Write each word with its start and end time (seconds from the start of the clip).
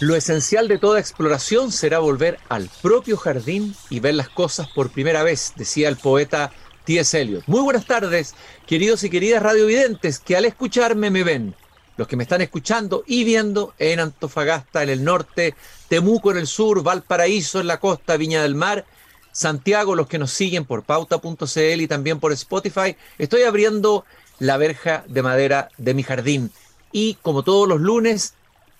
Lo 0.00 0.16
esencial 0.16 0.66
de 0.66 0.78
toda 0.78 0.98
exploración 0.98 1.70
será 1.70 1.98
volver 1.98 2.38
al 2.48 2.70
propio 2.80 3.18
jardín 3.18 3.74
y 3.90 4.00
ver 4.00 4.14
las 4.14 4.30
cosas 4.30 4.66
por 4.66 4.88
primera 4.88 5.22
vez, 5.22 5.52
decía 5.56 5.90
el 5.90 5.98
poeta 5.98 6.50
T.S. 6.86 7.20
Eliot. 7.20 7.44
Muy 7.46 7.60
buenas 7.60 7.84
tardes, 7.84 8.34
queridos 8.66 9.04
y 9.04 9.10
queridas 9.10 9.42
radiovidentes 9.42 10.18
que 10.18 10.38
al 10.38 10.46
escucharme 10.46 11.10
me 11.10 11.22
ven. 11.22 11.54
Los 11.98 12.08
que 12.08 12.16
me 12.16 12.22
están 12.22 12.40
escuchando 12.40 13.04
y 13.06 13.24
viendo 13.24 13.74
en 13.78 14.00
Antofagasta, 14.00 14.82
en 14.82 14.88
el 14.88 15.04
norte, 15.04 15.54
Temuco 15.88 16.30
en 16.30 16.38
el 16.38 16.46
sur, 16.46 16.82
Valparaíso 16.82 17.60
en 17.60 17.66
la 17.66 17.78
costa, 17.78 18.16
Viña 18.16 18.40
del 18.40 18.54
Mar, 18.54 18.86
Santiago, 19.32 19.94
los 19.94 20.06
que 20.06 20.18
nos 20.18 20.30
siguen 20.30 20.64
por 20.64 20.82
pauta.cl 20.82 21.80
y 21.80 21.88
también 21.88 22.20
por 22.20 22.32
Spotify. 22.32 22.96
Estoy 23.18 23.42
abriendo 23.42 24.06
la 24.38 24.56
verja 24.56 25.04
de 25.08 25.22
madera 25.22 25.68
de 25.76 25.92
mi 25.92 26.04
jardín 26.04 26.50
y 26.90 27.18
como 27.20 27.42
todos 27.42 27.68
los 27.68 27.82
lunes 27.82 28.32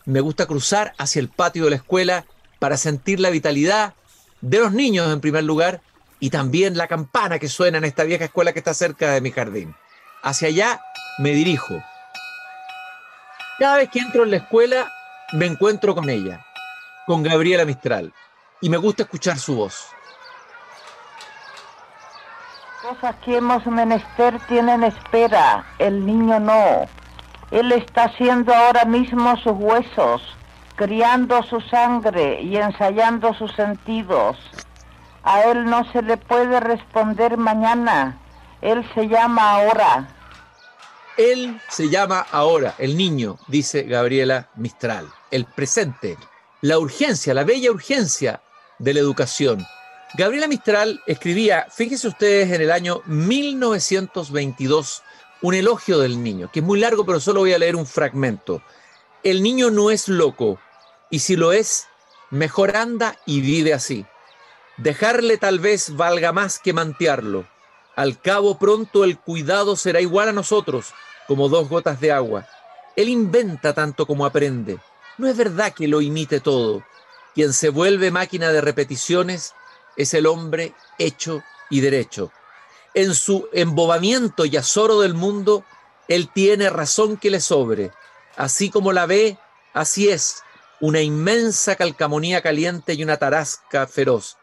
me 0.04 0.20
gusta 0.20 0.46
cruzar 0.46 0.94
hacia 0.98 1.20
el 1.20 1.28
patio 1.28 1.64
de 1.64 1.70
la 1.70 1.76
escuela 1.76 2.24
para 2.58 2.76
sentir 2.76 3.20
la 3.20 3.30
vitalidad 3.30 3.94
de 4.40 4.58
los 4.58 4.72
niños 4.72 5.12
en 5.12 5.20
primer 5.20 5.44
lugar 5.44 5.80
y 6.18 6.30
también 6.30 6.76
la 6.76 6.86
campana 6.86 7.38
que 7.38 7.48
suena 7.48 7.78
en 7.78 7.84
esta 7.84 8.04
vieja 8.04 8.24
escuela 8.26 8.52
que 8.52 8.58
está 8.58 8.74
cerca 8.74 9.12
de 9.12 9.20
mi 9.20 9.30
jardín. 9.30 9.74
Hacia 10.22 10.48
allá 10.48 10.80
me 11.18 11.30
dirijo. 11.30 11.82
Cada 13.58 13.76
vez 13.76 13.90
que 13.90 14.00
entro 14.00 14.24
en 14.24 14.30
la 14.30 14.36
escuela 14.38 14.92
me 15.32 15.46
encuentro 15.46 15.94
con 15.94 16.08
ella, 16.08 16.44
con 17.06 17.22
Gabriela 17.22 17.64
Mistral, 17.64 18.12
y 18.60 18.68
me 18.68 18.76
gusta 18.76 19.04
escuchar 19.04 19.38
su 19.38 19.56
voz. 19.56 19.88
Cosas 22.82 23.14
que 23.24 23.36
hemos 23.36 23.66
menester 23.66 24.40
tienen 24.48 24.84
espera, 24.84 25.64
el 25.78 26.04
niño 26.04 26.40
no. 26.40 26.88
Él 27.50 27.72
está 27.72 28.04
haciendo 28.04 28.54
ahora 28.54 28.84
mismo 28.84 29.36
sus 29.38 29.54
huesos, 29.56 30.22
criando 30.76 31.42
su 31.42 31.60
sangre 31.60 32.40
y 32.42 32.56
ensayando 32.56 33.34
sus 33.34 33.52
sentidos. 33.52 34.36
A 35.22 35.42
él 35.42 35.64
no 35.64 35.84
se 35.92 36.02
le 36.02 36.16
puede 36.16 36.60
responder 36.60 37.36
mañana. 37.36 38.18
Él 38.62 38.88
se 38.94 39.08
llama 39.08 39.50
ahora. 39.50 40.08
Él 41.16 41.60
se 41.68 41.90
llama 41.90 42.24
ahora, 42.30 42.74
el 42.78 42.96
niño, 42.96 43.36
dice 43.48 43.82
Gabriela 43.82 44.48
Mistral. 44.54 45.08
El 45.30 45.44
presente, 45.44 46.16
la 46.62 46.78
urgencia, 46.78 47.34
la 47.34 47.44
bella 47.44 47.70
urgencia 47.70 48.40
de 48.78 48.94
la 48.94 49.00
educación. 49.00 49.66
Gabriela 50.14 50.48
Mistral 50.48 51.00
escribía, 51.06 51.66
fíjense 51.70 52.08
ustedes, 52.08 52.50
en 52.52 52.62
el 52.62 52.70
año 52.70 53.02
1922, 53.06 55.02
un 55.42 55.54
elogio 55.54 55.98
del 55.98 56.22
niño, 56.22 56.50
que 56.52 56.60
es 56.60 56.64
muy 56.64 56.80
largo, 56.80 57.06
pero 57.06 57.20
solo 57.20 57.40
voy 57.40 57.52
a 57.52 57.58
leer 57.58 57.76
un 57.76 57.86
fragmento. 57.86 58.62
El 59.22 59.42
niño 59.42 59.70
no 59.70 59.90
es 59.90 60.08
loco, 60.08 60.58
y 61.10 61.20
si 61.20 61.36
lo 61.36 61.52
es, 61.52 61.86
mejor 62.30 62.76
anda 62.76 63.16
y 63.26 63.40
vive 63.40 63.72
así. 63.72 64.06
Dejarle 64.76 65.38
tal 65.38 65.58
vez 65.58 65.96
valga 65.96 66.32
más 66.32 66.58
que 66.58 66.72
mantearlo. 66.72 67.46
Al 67.96 68.20
cabo 68.20 68.58
pronto 68.58 69.04
el 69.04 69.18
cuidado 69.18 69.76
será 69.76 70.00
igual 70.00 70.28
a 70.28 70.32
nosotros, 70.32 70.94
como 71.26 71.48
dos 71.48 71.68
gotas 71.68 72.00
de 72.00 72.12
agua. 72.12 72.46
Él 72.96 73.08
inventa 73.08 73.72
tanto 73.74 74.06
como 74.06 74.24
aprende. 74.24 74.78
No 75.18 75.26
es 75.26 75.36
verdad 75.36 75.72
que 75.72 75.88
lo 75.88 76.00
imite 76.00 76.40
todo. 76.40 76.82
Quien 77.34 77.52
se 77.52 77.68
vuelve 77.68 78.10
máquina 78.10 78.52
de 78.52 78.60
repeticiones 78.60 79.54
es 79.96 80.14
el 80.14 80.26
hombre 80.26 80.74
hecho 80.98 81.42
y 81.68 81.80
derecho 81.80 82.32
en 82.94 83.14
su 83.14 83.48
embobamiento 83.52 84.44
y 84.44 84.56
azoro 84.56 85.00
del 85.00 85.14
mundo, 85.14 85.64
él 86.08 86.30
tiene 86.32 86.70
razón 86.70 87.16
que 87.16 87.30
le 87.30 87.40
sobre. 87.40 87.92
Así 88.36 88.70
como 88.70 88.92
la 88.92 89.06
ve, 89.06 89.38
así 89.74 90.08
es, 90.08 90.42
una 90.80 91.00
inmensa 91.00 91.76
calcamonía 91.76 92.42
caliente 92.42 92.94
y 92.94 93.04
una 93.04 93.16
tarasca 93.16 93.86
feroz. 93.86 94.36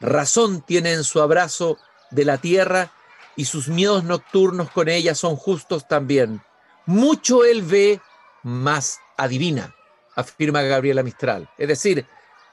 Razón 0.00 0.60
tiene 0.60 0.92
en 0.92 1.04
su 1.04 1.20
abrazo 1.20 1.78
de 2.10 2.24
la 2.24 2.38
tierra 2.38 2.92
y 3.36 3.46
sus 3.46 3.68
miedos 3.68 4.04
nocturnos 4.04 4.70
con 4.70 4.88
ella 4.88 5.14
son 5.14 5.36
justos 5.36 5.88
también. 5.88 6.42
Mucho 6.86 7.44
él 7.44 7.62
ve, 7.62 8.00
más 8.42 9.00
adivina, 9.16 9.74
afirma 10.14 10.62
Gabriela 10.62 11.02
Mistral. 11.02 11.48
Es 11.56 11.68
decir, 11.68 12.06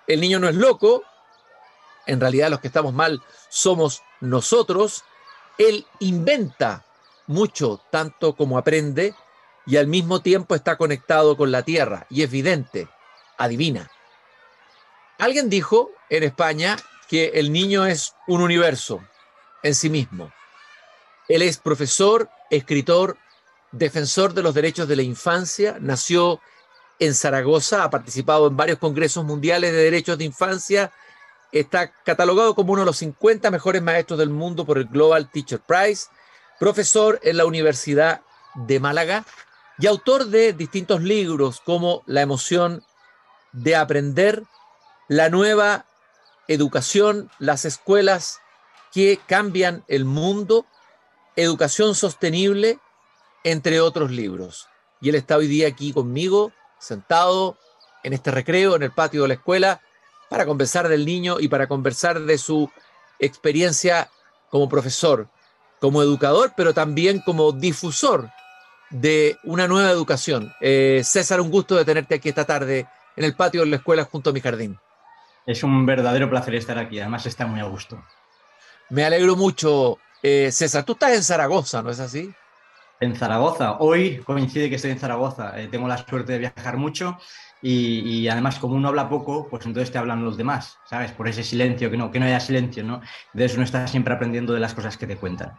el 0.07 0.21
niño 0.21 0.39
no 0.39 0.47
es 0.47 0.55
loco, 0.55 1.03
en 2.07 2.19
realidad 2.19 2.49
los 2.49 2.59
que 2.59 2.67
estamos 2.67 2.93
mal 2.93 3.21
somos 3.49 4.01
nosotros, 4.21 5.03
él 5.67 5.85
inventa 5.99 6.85
mucho, 7.27 7.81
tanto 7.91 8.35
como 8.35 8.57
aprende, 8.57 9.13
y 9.65 9.77
al 9.77 9.87
mismo 9.87 10.21
tiempo 10.21 10.55
está 10.55 10.75
conectado 10.77 11.37
con 11.37 11.51
la 11.51 11.63
tierra, 11.63 12.07
y 12.09 12.23
es 12.23 12.29
evidente, 12.29 12.87
adivina. 13.37 13.89
Alguien 15.17 15.49
dijo 15.49 15.91
en 16.09 16.23
España 16.23 16.77
que 17.07 17.31
el 17.35 17.51
niño 17.51 17.85
es 17.85 18.15
un 18.27 18.41
universo 18.41 19.03
en 19.63 19.75
sí 19.75 19.89
mismo. 19.89 20.31
Él 21.27 21.43
es 21.43 21.57
profesor, 21.57 22.29
escritor, 22.49 23.17
defensor 23.71 24.33
de 24.33 24.43
los 24.43 24.53
derechos 24.53 24.87
de 24.87 24.95
la 24.95 25.03
infancia, 25.03 25.77
nació 25.79 26.41
en 26.99 27.13
Zaragoza, 27.15 27.83
ha 27.83 27.89
participado 27.89 28.47
en 28.47 28.57
varios 28.57 28.79
congresos 28.79 29.23
mundiales 29.23 29.71
de 29.71 29.83
derechos 29.83 30.17
de 30.17 30.25
infancia 30.25 30.91
Está 31.51 31.91
catalogado 32.03 32.55
como 32.55 32.73
uno 32.73 32.83
de 32.83 32.85
los 32.85 32.97
50 32.97 33.51
mejores 33.51 33.81
maestros 33.81 34.19
del 34.19 34.29
mundo 34.29 34.65
por 34.65 34.77
el 34.77 34.85
Global 34.85 35.29
Teacher 35.29 35.59
Prize, 35.59 36.07
profesor 36.59 37.19
en 37.23 37.37
la 37.37 37.45
Universidad 37.45 38.21
de 38.55 38.79
Málaga 38.79 39.25
y 39.77 39.87
autor 39.87 40.27
de 40.27 40.53
distintos 40.53 41.01
libros 41.01 41.61
como 41.61 42.03
La 42.05 42.21
emoción 42.21 42.83
de 43.51 43.75
aprender, 43.75 44.43
La 45.07 45.29
nueva 45.29 45.85
educación, 46.47 47.29
las 47.39 47.65
escuelas 47.65 48.39
que 48.93 49.19
cambian 49.25 49.83
el 49.87 50.05
mundo, 50.05 50.65
Educación 51.35 51.95
sostenible, 51.95 52.79
entre 53.43 53.79
otros 53.79 54.11
libros. 54.11 54.67
Y 54.99 55.09
él 55.09 55.15
está 55.15 55.37
hoy 55.37 55.47
día 55.47 55.67
aquí 55.67 55.93
conmigo, 55.93 56.51
sentado 56.77 57.57
en 58.03 58.13
este 58.13 58.31
recreo, 58.31 58.75
en 58.75 58.83
el 58.83 58.91
patio 58.91 59.23
de 59.23 59.29
la 59.29 59.33
escuela, 59.35 59.81
para 60.31 60.45
conversar 60.45 60.87
del 60.87 61.05
niño 61.05 61.41
y 61.41 61.49
para 61.49 61.67
conversar 61.67 62.21
de 62.21 62.37
su 62.37 62.71
experiencia 63.19 64.09
como 64.49 64.69
profesor, 64.69 65.27
como 65.81 66.01
educador, 66.01 66.53
pero 66.55 66.73
también 66.73 67.19
como 67.19 67.51
difusor 67.51 68.29
de 68.91 69.35
una 69.43 69.67
nueva 69.67 69.91
educación. 69.91 70.53
Eh, 70.61 71.01
César, 71.03 71.41
un 71.41 71.51
gusto 71.51 71.75
de 71.75 71.83
tenerte 71.83 72.15
aquí 72.15 72.29
esta 72.29 72.45
tarde 72.45 72.87
en 73.17 73.25
el 73.25 73.35
patio 73.35 73.59
de 73.59 73.67
la 73.67 73.75
escuela 73.75 74.05
junto 74.05 74.29
a 74.29 74.33
mi 74.33 74.39
jardín. 74.39 74.79
Es 75.45 75.63
un 75.63 75.85
verdadero 75.85 76.29
placer 76.29 76.55
estar 76.55 76.77
aquí, 76.77 77.01
además 77.01 77.25
está 77.25 77.45
muy 77.45 77.59
a 77.59 77.65
gusto. 77.65 78.01
Me 78.89 79.03
alegro 79.03 79.35
mucho, 79.35 79.97
eh, 80.23 80.49
César. 80.53 80.85
Tú 80.85 80.93
estás 80.93 81.11
en 81.11 81.23
Zaragoza, 81.23 81.83
¿no 81.83 81.89
es 81.89 81.99
así? 81.99 82.33
En 83.01 83.17
Zaragoza. 83.17 83.79
Hoy 83.79 84.19
coincide 84.19 84.69
que 84.69 84.75
estoy 84.75 84.91
en 84.91 84.99
Zaragoza. 84.99 85.59
Eh, 85.59 85.67
tengo 85.67 85.89
la 85.89 85.97
suerte 85.97 86.31
de 86.31 86.39
viajar 86.39 86.77
mucho 86.77 87.17
y, 87.61 88.27
además, 88.27 88.57
como 88.57 88.75
uno 88.75 88.87
habla 88.87 89.07
poco, 89.07 89.47
pues 89.47 89.65
entonces 89.65 89.91
te 89.91 89.97
hablan 89.99 90.25
los 90.25 90.35
demás, 90.35 90.77
¿sabes? 90.89 91.11
Por 91.11 91.27
ese 91.27 91.43
silencio, 91.43 91.91
que 91.91 91.97
no, 91.97 92.09
que 92.09 92.19
no 92.19 92.25
haya 92.25 92.39
silencio, 92.39 92.83
¿no? 92.83 93.01
Entonces 93.33 93.55
uno 93.55 93.63
está 93.63 93.87
siempre 93.87 94.13
aprendiendo 94.13 94.53
de 94.53 94.59
las 94.59 94.73
cosas 94.73 94.97
que 94.97 95.05
te 95.05 95.17
cuentan. 95.17 95.53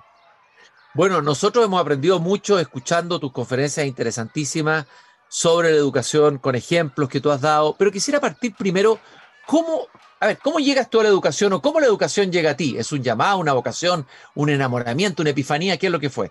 Bueno, 0.95 1.23
nosotros 1.23 1.65
hemos 1.65 1.81
aprendido 1.81 2.19
mucho 2.19 2.59
escuchando 2.59 3.21
tus 3.21 3.33
conferencias 3.33 3.87
interesantísimas 3.87 4.87
sobre 5.29 5.71
la 5.71 5.77
educación, 5.77 6.39
con 6.39 6.55
ejemplos 6.55 7.09
que 7.09 7.21
tú 7.21 7.31
has 7.31 7.41
dado, 7.41 7.75
pero 7.79 7.91
quisiera 7.91 8.21
partir 8.21 8.55
primero, 8.55 8.99
¿cómo, 9.47 9.87
a 10.21 10.27
ver, 10.27 10.39
cómo 10.43 10.59
llegas 10.59 10.91
tú 10.91 11.01
a 11.01 11.05
la 11.05 11.09
educación 11.09 11.53
o 11.55 11.63
cómo 11.63 11.81
la 11.81 11.87
educación 11.87 12.31
llega 12.31 12.51
a 12.51 12.57
ti? 12.57 12.77
¿Es 12.77 12.93
un 12.93 13.03
llamado, 13.03 13.39
una 13.39 13.53
vocación, 13.53 14.07
un 14.35 14.51
enamoramiento, 14.51 15.23
una 15.23 15.31
epifanía? 15.31 15.79
¿Qué 15.79 15.87
es 15.87 15.93
lo 15.93 16.01
que 16.01 16.11
fue? 16.11 16.31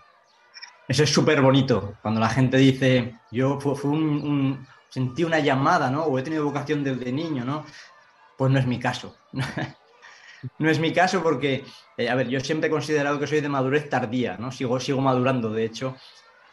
Eso 0.87 1.03
es 1.03 1.09
súper 1.09 1.41
bonito, 1.41 1.95
cuando 2.01 2.19
la 2.19 2.29
gente 2.29 2.57
dice, 2.57 3.15
yo 3.31 3.59
fue, 3.59 3.89
un 3.89 4.67
sentí 4.91 5.23
una 5.23 5.39
llamada, 5.39 5.89
¿no? 5.89 6.03
O 6.03 6.19
he 6.19 6.21
tenido 6.21 6.45
vocación 6.45 6.83
desde 6.83 7.11
niño, 7.11 7.45
¿no? 7.45 7.65
Pues 8.37 8.51
no 8.51 8.59
es 8.59 8.67
mi 8.67 8.79
caso. 8.79 9.15
no 10.59 10.69
es 10.69 10.79
mi 10.79 10.91
caso 10.91 11.23
porque, 11.23 11.63
eh, 11.97 12.09
a 12.09 12.15
ver, 12.15 12.27
yo 12.27 12.39
siempre 12.41 12.67
he 12.67 12.71
considerado 12.71 13.17
que 13.19 13.27
soy 13.27 13.41
de 13.41 13.49
madurez 13.49 13.89
tardía, 13.89 14.37
¿no? 14.37 14.51
Sigo, 14.51 14.79
sigo 14.79 15.01
madurando, 15.01 15.49
de 15.49 15.65
hecho. 15.65 15.95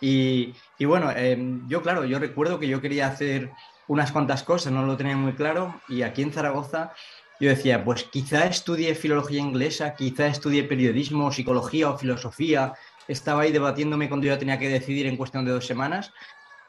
Y, 0.00 0.54
bueno, 0.78 1.10
em, 1.10 1.68
yo, 1.68 1.82
claro, 1.82 2.04
yo 2.04 2.20
recuerdo 2.20 2.60
que 2.60 2.68
yo 2.68 2.80
quería 2.80 3.08
hacer 3.08 3.50
unas 3.88 4.12
cuantas 4.12 4.44
cosas, 4.44 4.72
no 4.72 4.86
lo 4.86 4.96
tenía 4.96 5.16
muy 5.16 5.32
claro, 5.32 5.74
y 5.88 6.02
aquí 6.02 6.22
en 6.22 6.32
Zaragoza 6.32 6.92
yo 7.40 7.48
decía, 7.48 7.84
pues 7.84 8.04
quizá 8.04 8.46
estudie 8.46 8.94
filología 8.94 9.40
inglesa, 9.40 9.94
quizá 9.96 10.28
estudie 10.28 10.62
periodismo, 10.62 11.32
psicología 11.32 11.90
o 11.90 11.98
filosofía. 11.98 12.74
Estaba 13.08 13.42
ahí 13.42 13.52
debatiéndome 13.52 14.08
cuando 14.08 14.26
yo 14.26 14.38
tenía 14.38 14.58
que 14.58 14.68
decidir 14.68 15.06
en 15.06 15.16
cuestión 15.16 15.44
de 15.44 15.52
dos 15.52 15.66
semanas 15.66 16.12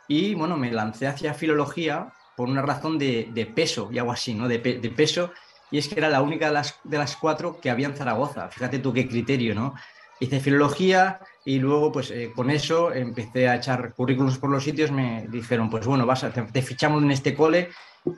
y 0.09 0.33
bueno, 0.33 0.57
me 0.57 0.71
lancé 0.71 1.07
hacia 1.07 1.33
filología 1.33 2.11
por 2.35 2.49
una 2.49 2.61
razón 2.61 2.97
de, 2.97 3.51
peso 3.55 3.89
y 3.93 3.99
algo 3.99 4.11
así, 4.11 4.33
¿no? 4.33 4.49
De, 4.49 4.59
peso. 4.59 5.31
Y 5.71 5.77
es 5.77 5.87
que 5.87 5.99
era 5.99 6.09
la 6.09 6.21
única 6.21 6.47
de 6.47 6.53
las, 6.53 6.79
de 6.83 6.97
las 6.97 7.15
cuatro 7.15 7.61
que 7.61 7.69
había 7.69 7.87
en 7.87 7.95
Zaragoza. 7.95 8.49
Fíjate 8.49 8.79
tú 8.79 8.91
qué 8.91 9.07
criterio, 9.07 9.53
¿no? 9.53 9.75
hice 10.19 10.39
filología 10.39 11.19
y 11.45 11.59
luego 11.59 11.91
pues 11.91 12.11
eh, 12.11 12.31
con 12.35 12.49
eso 12.49 12.93
empecé 12.93 13.47
a 13.47 13.55
echar 13.55 13.93
currículos 13.93 14.37
por 14.37 14.49
los 14.49 14.63
sitios, 14.63 14.91
me 14.91 15.27
dijeron, 15.29 15.69
pues 15.69 15.85
bueno, 15.85 16.05
vas 16.05 16.23
a, 16.23 16.31
te, 16.31 16.61
fichamos 16.61 17.01
en 17.01 17.11
este 17.11 17.33
cole 17.33 17.69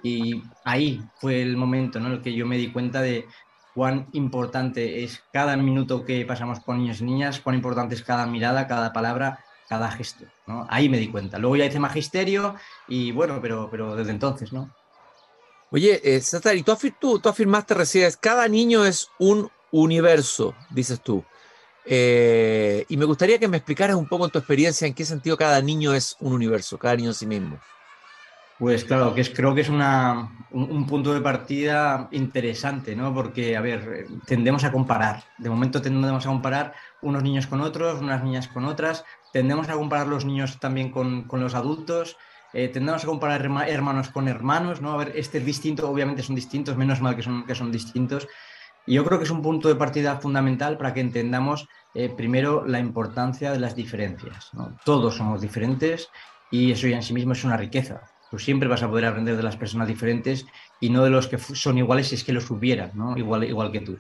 y 0.03 0.41
ahí 0.63 1.01
fue 1.15 1.41
el 1.41 1.57
momento 1.57 1.99
¿no? 1.99 2.07
en 2.07 2.13
el 2.13 2.21
que 2.21 2.33
yo 2.33 2.45
me 2.45 2.57
di 2.57 2.71
cuenta 2.71 3.01
de 3.01 3.27
cuán 3.75 4.07
importante 4.13 5.03
es 5.03 5.23
cada 5.31 5.55
minuto 5.57 6.03
que 6.03 6.25
pasamos 6.25 6.59
con 6.59 6.79
niños 6.79 7.01
y 7.01 7.05
niñas, 7.05 7.39
cuán 7.39 7.55
importante 7.55 7.95
es 7.95 8.03
cada 8.03 8.25
mirada, 8.25 8.67
cada 8.67 8.91
palabra, 8.91 9.39
cada 9.71 9.89
gesto. 9.89 10.25
¿no? 10.47 10.67
Ahí 10.69 10.89
me 10.89 10.97
di 10.97 11.07
cuenta. 11.07 11.39
Luego 11.39 11.55
ya 11.55 11.65
hice 11.65 11.79
magisterio 11.79 12.55
y 12.89 13.13
bueno, 13.13 13.39
pero, 13.41 13.69
pero 13.71 13.95
desde 13.95 14.11
entonces, 14.11 14.51
¿no? 14.51 14.69
Oye, 15.69 16.01
eh, 16.03 16.19
Satari, 16.19 16.61
tú, 16.61 16.75
tú, 16.99 17.19
tú 17.19 17.29
afirmaste 17.29 17.73
recién, 17.73 18.11
cada 18.19 18.49
niño 18.49 18.83
es 18.83 19.07
un 19.17 19.49
universo, 19.71 20.53
dices 20.71 20.99
tú. 20.99 21.23
Eh, 21.85 22.83
y 22.89 22.97
me 22.97 23.05
gustaría 23.05 23.39
que 23.39 23.47
me 23.47 23.55
explicaras 23.55 23.95
un 23.95 24.09
poco 24.09 24.25
en 24.25 24.31
tu 24.31 24.39
experiencia 24.39 24.85
en 24.85 24.93
qué 24.93 25.05
sentido 25.05 25.37
cada 25.37 25.61
niño 25.61 25.93
es 25.93 26.17
un 26.19 26.33
universo, 26.33 26.77
cada 26.77 26.97
niño 26.97 27.11
en 27.11 27.15
sí 27.15 27.25
mismo. 27.25 27.57
Pues 28.61 28.85
claro, 28.85 29.15
que 29.15 29.21
es, 29.21 29.31
creo 29.31 29.55
que 29.55 29.61
es 29.61 29.69
una, 29.69 30.29
un, 30.51 30.85
punto 30.85 31.15
de 31.15 31.19
partida 31.19 32.07
interesante, 32.11 32.95
¿no? 32.95 33.11
Porque, 33.11 33.57
a 33.57 33.61
ver, 33.61 34.05
tendemos 34.27 34.63
a 34.63 34.71
comparar. 34.71 35.23
De 35.39 35.49
momento 35.49 35.81
tendemos 35.81 36.27
a 36.27 36.29
comparar 36.29 36.75
unos 37.01 37.23
niños 37.23 37.47
con 37.47 37.61
otros, 37.61 37.99
unas 38.01 38.23
niñas 38.23 38.47
con 38.49 38.65
otras. 38.65 39.03
Tendemos 39.33 39.67
a 39.69 39.73
comparar 39.73 40.05
los 40.05 40.25
niños 40.25 40.59
también 40.59 40.91
con, 40.91 41.23
con 41.23 41.41
los 41.41 41.55
adultos. 41.55 42.17
Eh, 42.53 42.67
tendemos 42.67 43.03
a 43.03 43.07
comparar 43.07 43.43
hermanos 43.67 44.09
con 44.09 44.27
hermanos, 44.27 44.79
¿no? 44.79 44.91
A 44.91 44.97
ver, 44.97 45.13
este 45.15 45.39
es 45.39 45.45
distinto, 45.45 45.89
obviamente 45.89 46.21
son 46.21 46.35
distintos, 46.35 46.77
menos 46.77 47.01
mal 47.01 47.15
que 47.15 47.23
son, 47.23 47.47
que 47.47 47.55
son 47.55 47.71
distintos. 47.71 48.27
Y 48.85 48.93
yo 48.93 49.03
creo 49.03 49.17
que 49.17 49.25
es 49.25 49.31
un 49.31 49.41
punto 49.41 49.69
de 49.69 49.75
partida 49.75 50.17
fundamental 50.17 50.77
para 50.77 50.93
que 50.93 51.01
entendamos 51.01 51.67
eh, 51.95 52.13
primero 52.15 52.63
la 52.67 52.77
importancia 52.77 53.51
de 53.53 53.59
las 53.59 53.75
diferencias. 53.75 54.51
Todos 54.85 55.15
somos 55.15 55.41
diferentes 55.41 56.09
y 56.51 56.71
eso 56.71 56.85
ya 56.85 56.97
en 56.97 57.03
sí 57.03 57.15
mismo 57.15 57.33
es 57.33 57.43
una 57.43 57.57
riqueza. 57.57 58.03
Tú 58.31 58.39
siempre 58.39 58.67
vas 58.67 58.81
a 58.81 58.89
poder 58.89 59.05
aprender 59.05 59.37
de 59.37 59.43
las 59.43 59.57
personas 59.57 59.87
diferentes 59.87 60.47
y 60.79 60.89
no 60.89 61.03
de 61.03 61.11
los 61.11 61.27
que 61.27 61.37
son 61.37 61.77
iguales 61.77 62.07
si 62.07 62.15
es 62.15 62.23
que 62.23 62.33
los 62.33 62.49
hubieran, 62.49 62.91
¿no? 62.95 63.15
igual, 63.17 63.43
igual 63.43 63.71
que 63.71 63.81
tú. 63.81 63.99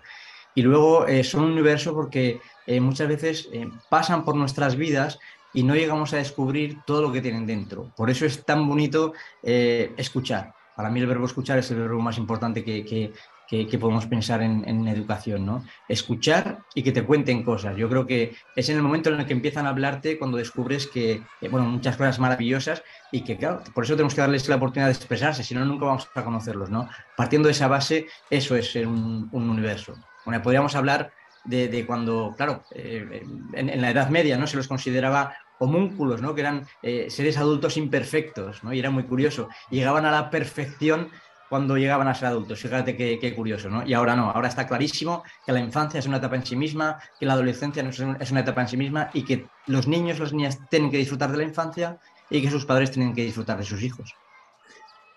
Y 0.55 0.63
luego 0.63 1.05
eh, 1.05 1.23
son 1.23 1.43
un 1.43 1.51
universo 1.51 1.93
porque 1.93 2.41
eh, 2.65 2.79
muchas 2.79 3.07
veces 3.07 3.49
pasan 3.89 4.25
por 4.25 4.35
nuestras 4.35 4.75
vidas 4.75 5.19
y 5.53 5.63
no 5.63 5.75
llegamos 5.75 6.13
a 6.13 6.17
descubrir 6.17 6.77
todo 6.87 7.01
lo 7.01 7.11
que 7.11 7.21
tienen 7.21 7.45
dentro. 7.45 7.91
Por 7.95 8.09
eso 8.09 8.25
es 8.25 8.43
tan 8.45 8.67
bonito 8.67 9.13
escuchar. 9.43 10.53
Para 10.75 10.89
mí 10.89 10.99
el 10.99 11.07
verbo 11.07 11.25
escuchar 11.25 11.59
es 11.59 11.69
el 11.71 11.79
verbo 11.79 11.99
más 12.01 12.17
importante 12.17 12.63
que, 12.63 12.85
que, 12.85 13.13
que, 13.51 13.77
podemos 13.77 14.05
pensar 14.05 14.41
en, 14.41 14.87
educación, 14.87 15.45
¿no? 15.45 15.65
Escuchar 15.89 16.59
y 16.73 16.83
que 16.83 16.93
te 16.93 17.03
cuenten 17.03 17.43
cosas. 17.43 17.75
Yo 17.75 17.89
creo 17.89 18.07
que 18.07 18.33
es 18.55 18.69
en 18.69 18.77
el 18.77 18.81
momento 18.81 19.09
en 19.09 19.19
el 19.19 19.25
que 19.25 19.33
empiezan 19.33 19.65
a 19.65 19.69
hablarte 19.69 20.17
cuando 20.17 20.37
descubres 20.37 20.87
que, 20.87 21.21
bueno, 21.49 21.65
muchas 21.65 21.97
cosas 21.97 22.17
maravillosas 22.17 22.81
y 23.11 23.25
que, 23.25 23.37
claro, 23.37 23.61
por 23.73 23.83
eso 23.83 23.95
tenemos 23.95 24.15
que 24.15 24.21
darles 24.21 24.47
la 24.47 24.55
oportunidad 24.55 24.87
de 24.87 24.93
expresarse, 24.93 25.43
si 25.43 25.53
no, 25.53 25.65
nunca 25.65 25.85
vamos 25.85 26.07
a 26.15 26.23
conocerlos, 26.23 26.69
¿no? 26.69 26.87
Partiendo 27.17 27.47
de 27.47 27.51
esa 27.51 27.67
base, 27.67 28.07
eso 28.29 28.55
es 28.55 28.73
un, 28.75 29.29
universo. 29.33 29.95
Bueno, 30.23 30.41
podríamos 30.41 30.73
hablar 30.75 31.11
de, 31.43 31.83
cuando, 31.85 32.33
claro, 32.37 32.63
eh, 32.73 33.21
en, 33.51 33.81
la 33.81 33.91
Edad 33.91 34.09
Media, 34.09 34.37
¿no? 34.37 34.47
Se 34.47 34.55
los 34.55 34.69
consideraba 34.69 35.35
homúnculos, 35.59 36.21
¿no? 36.21 36.33
Que 36.33 36.41
eran 36.41 36.65
eh, 36.81 37.07
seres 37.09 37.37
adultos 37.37 37.75
imperfectos, 37.75 38.63
¿no? 38.63 38.71
Y 38.71 38.79
era 38.79 38.91
muy 38.91 39.03
curioso. 39.03 39.49
Llegaban 39.69 40.05
a 40.05 40.11
la 40.11 40.29
perfección 40.29 41.09
cuando 41.51 41.75
llegaban 41.75 42.07
a 42.07 42.15
ser 42.15 42.29
adultos. 42.29 42.61
Fíjate 42.61 42.95
qué, 42.95 43.35
curioso, 43.35 43.69
¿no? 43.69 43.85
Y 43.85 43.93
ahora 43.93 44.15
no, 44.15 44.31
ahora 44.31 44.47
está 44.47 44.65
clarísimo 44.65 45.21
que 45.45 45.51
la 45.51 45.59
infancia 45.59 45.99
es 45.99 46.05
una 46.05 46.15
etapa 46.15 46.37
en 46.37 46.45
sí 46.45 46.55
misma, 46.55 46.97
que 47.19 47.25
la 47.25 47.33
adolescencia 47.33 47.83
es 47.83 48.31
una 48.31 48.39
etapa 48.39 48.61
en 48.61 48.69
sí 48.69 48.77
misma 48.77 49.09
y 49.13 49.25
que 49.25 49.47
los 49.67 49.85
niños, 49.85 50.17
las 50.19 50.31
niñas 50.31 50.59
tienen 50.69 50.89
que 50.89 50.95
disfrutar 50.95 51.29
de 51.29 51.39
la 51.39 51.43
infancia 51.43 51.99
y 52.29 52.41
que 52.41 52.49
sus 52.49 52.65
padres 52.65 52.91
tienen 52.91 53.13
que 53.13 53.25
disfrutar 53.25 53.57
de 53.57 53.65
sus 53.65 53.83
hijos. 53.83 54.15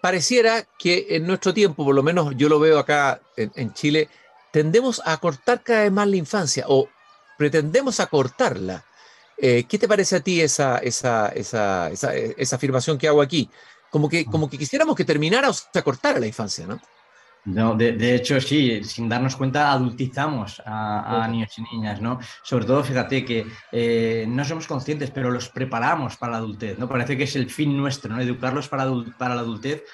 Pareciera 0.01 0.67
que 0.77 1.07
en 1.11 1.25
nuestro 1.25 1.55
tiempo, 1.55 1.85
por 1.85 1.95
lo 1.95 2.03
menos 2.03 2.35
yo 2.37 2.49
lo 2.49 2.59
veo 2.59 2.81
acá 2.81 3.21
en, 3.37 3.73
Chile, 3.73 4.09
tendemos 4.51 5.01
a 5.05 5.17
cortar 5.19 5.63
cada 5.63 5.83
vez 5.83 5.93
más 5.93 6.09
la 6.09 6.17
infancia 6.17 6.65
o 6.67 6.89
pretendemos 7.39 8.01
acortarla. 8.01 8.85
Eh, 9.39 9.67
¿Qué 9.69 9.79
te 9.79 9.87
parece 9.87 10.17
a 10.17 10.21
ti 10.21 10.41
esa, 10.41 10.79
esa, 10.79 11.29
esa, 11.29 11.93
esa 11.93 12.57
afirmación 12.57 12.99
que 12.99 13.07
hago 13.07 13.23
aquí? 13.23 13.49
Como 13.95 14.09
que, 14.09 14.25
como 14.25 14.51
que 14.51 14.59
quisiéramos 14.59 14.97
que 14.97 15.05
terminara 15.05 15.49
o 15.49 15.53
se 15.53 15.79
acortara 15.79 16.19
la 16.19 16.27
infancia, 16.27 16.67
¿no? 16.67 16.81
No, 17.45 17.77
de, 17.77 18.15
hecho, 18.17 18.41
sí, 18.41 18.83
sin 18.83 19.09
darnos 19.09 19.37
cuenta, 19.37 19.71
adultizamos 19.71 20.61
a, 20.67 21.29
niños 21.31 21.57
y 21.59 21.63
niñas, 21.63 22.01
¿no? 22.01 22.19
Sobre 22.43 22.65
todo, 22.65 22.83
fíjate 22.83 23.25
que 23.25 23.47
eh, 23.71 24.25
no 24.27 24.45
somos 24.45 24.67
conscientes, 24.67 25.13
pero 25.13 25.31
los 25.31 25.49
preparamos 25.49 26.17
para 26.17 26.33
la 26.33 26.39
adultez, 26.39 26.77
¿no? 26.77 26.89
Parece 26.89 27.17
que 27.17 27.23
es 27.23 27.37
el 27.37 27.49
fin 27.49 27.77
nuestro, 27.77 28.13
¿no? 28.13 28.21
Educarlos 28.21 28.69
para, 28.69 28.85
para 29.17 29.37
la 29.37 29.43
adultez 29.43 29.85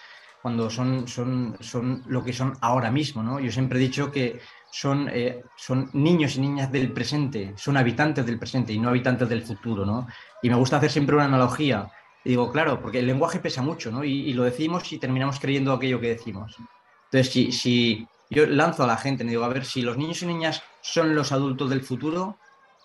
cuando 0.41 0.71
son, 0.71 1.07
son, 1.07 1.59
son 1.61 2.03
lo 2.07 2.25
que 2.25 2.33
son 2.33 2.57
ahora 2.63 2.91
mismo, 2.91 3.23
¿no? 3.23 3.39
Yo 3.39 3.53
siempre 3.53 3.79
he 3.79 3.83
dicho 3.83 4.11
que 4.11 4.41
son, 4.71 5.11
eh, 5.13 5.43
son 5.57 5.91
niños 5.93 6.37
y 6.37 6.41
niñas 6.41 6.73
del 6.73 6.91
presente, 6.93 7.53
son 7.57 7.77
habitantes 7.77 8.25
del 8.25 8.39
presente 8.39 8.73
y 8.73 8.79
no 8.79 8.89
habitantes 8.89 9.29
del 9.29 9.43
futuro, 9.43 9.85
¿no? 9.85 10.07
Y 10.43 10.49
me 10.49 10.57
gusta 10.57 10.79
hacer 10.79 10.91
siempre 10.91 11.17
una 11.17 11.27
analogía 11.27 11.91
y 12.25 12.31
digo, 12.31 12.53
claro, 12.53 12.81
porque 12.81 12.99
el 12.99 13.07
lenguaje 13.07 13.39
pesa 13.39 13.63
mucho, 13.63 13.91
¿no? 13.91 14.05
Y, 14.05 14.33
lo 14.35 14.45
decimos 14.45 14.93
y 14.93 14.99
terminamos 14.99 15.41
creyendo 15.41 15.73
aquello 15.73 16.01
que 16.01 16.09
decimos. 16.09 16.57
Entonces, 17.07 17.33
si, 17.33 17.53
si 17.53 18.07
yo 18.29 18.47
lanzo 18.47 18.85
a 18.85 18.87
la 18.87 18.97
gente, 18.97 19.25
me 19.25 19.31
digo, 19.31 19.45
a 19.45 19.49
ver, 19.49 19.65
si 19.65 19.83
los 19.83 19.97
niños 19.97 20.23
y 20.23 20.27
niñas 20.27 20.63
son 20.83 21.15
los 21.15 21.33
adultos 21.33 21.71
del 21.71 21.83
futuro, 21.83 22.37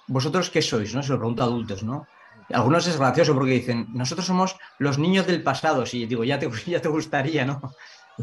¿vosotros 0.08 0.50
qué 0.50 0.62
sois? 0.62 0.96
¿no? 0.96 1.04
Se 1.04 1.12
lo 1.12 1.20
pregunto 1.20 1.44
a 1.44 1.48
adultos, 1.48 1.84
¿no? 1.84 2.08
Algunos 2.54 2.88
es 2.88 2.98
gracioso 2.98 3.34
porque 3.34 3.52
dicen, 3.52 3.88
nosotros 3.94 4.26
somos 4.26 4.56
los 4.80 4.98
niños 4.98 5.28
del 5.28 5.44
pasado. 5.44 5.86
Sí, 5.86 6.06
digo, 6.06 6.24
ya 6.24 6.40
te, 6.40 6.50
ya 6.66 6.82
te 6.82 6.88
gustaría, 6.88 7.46
¿no? 7.46 7.62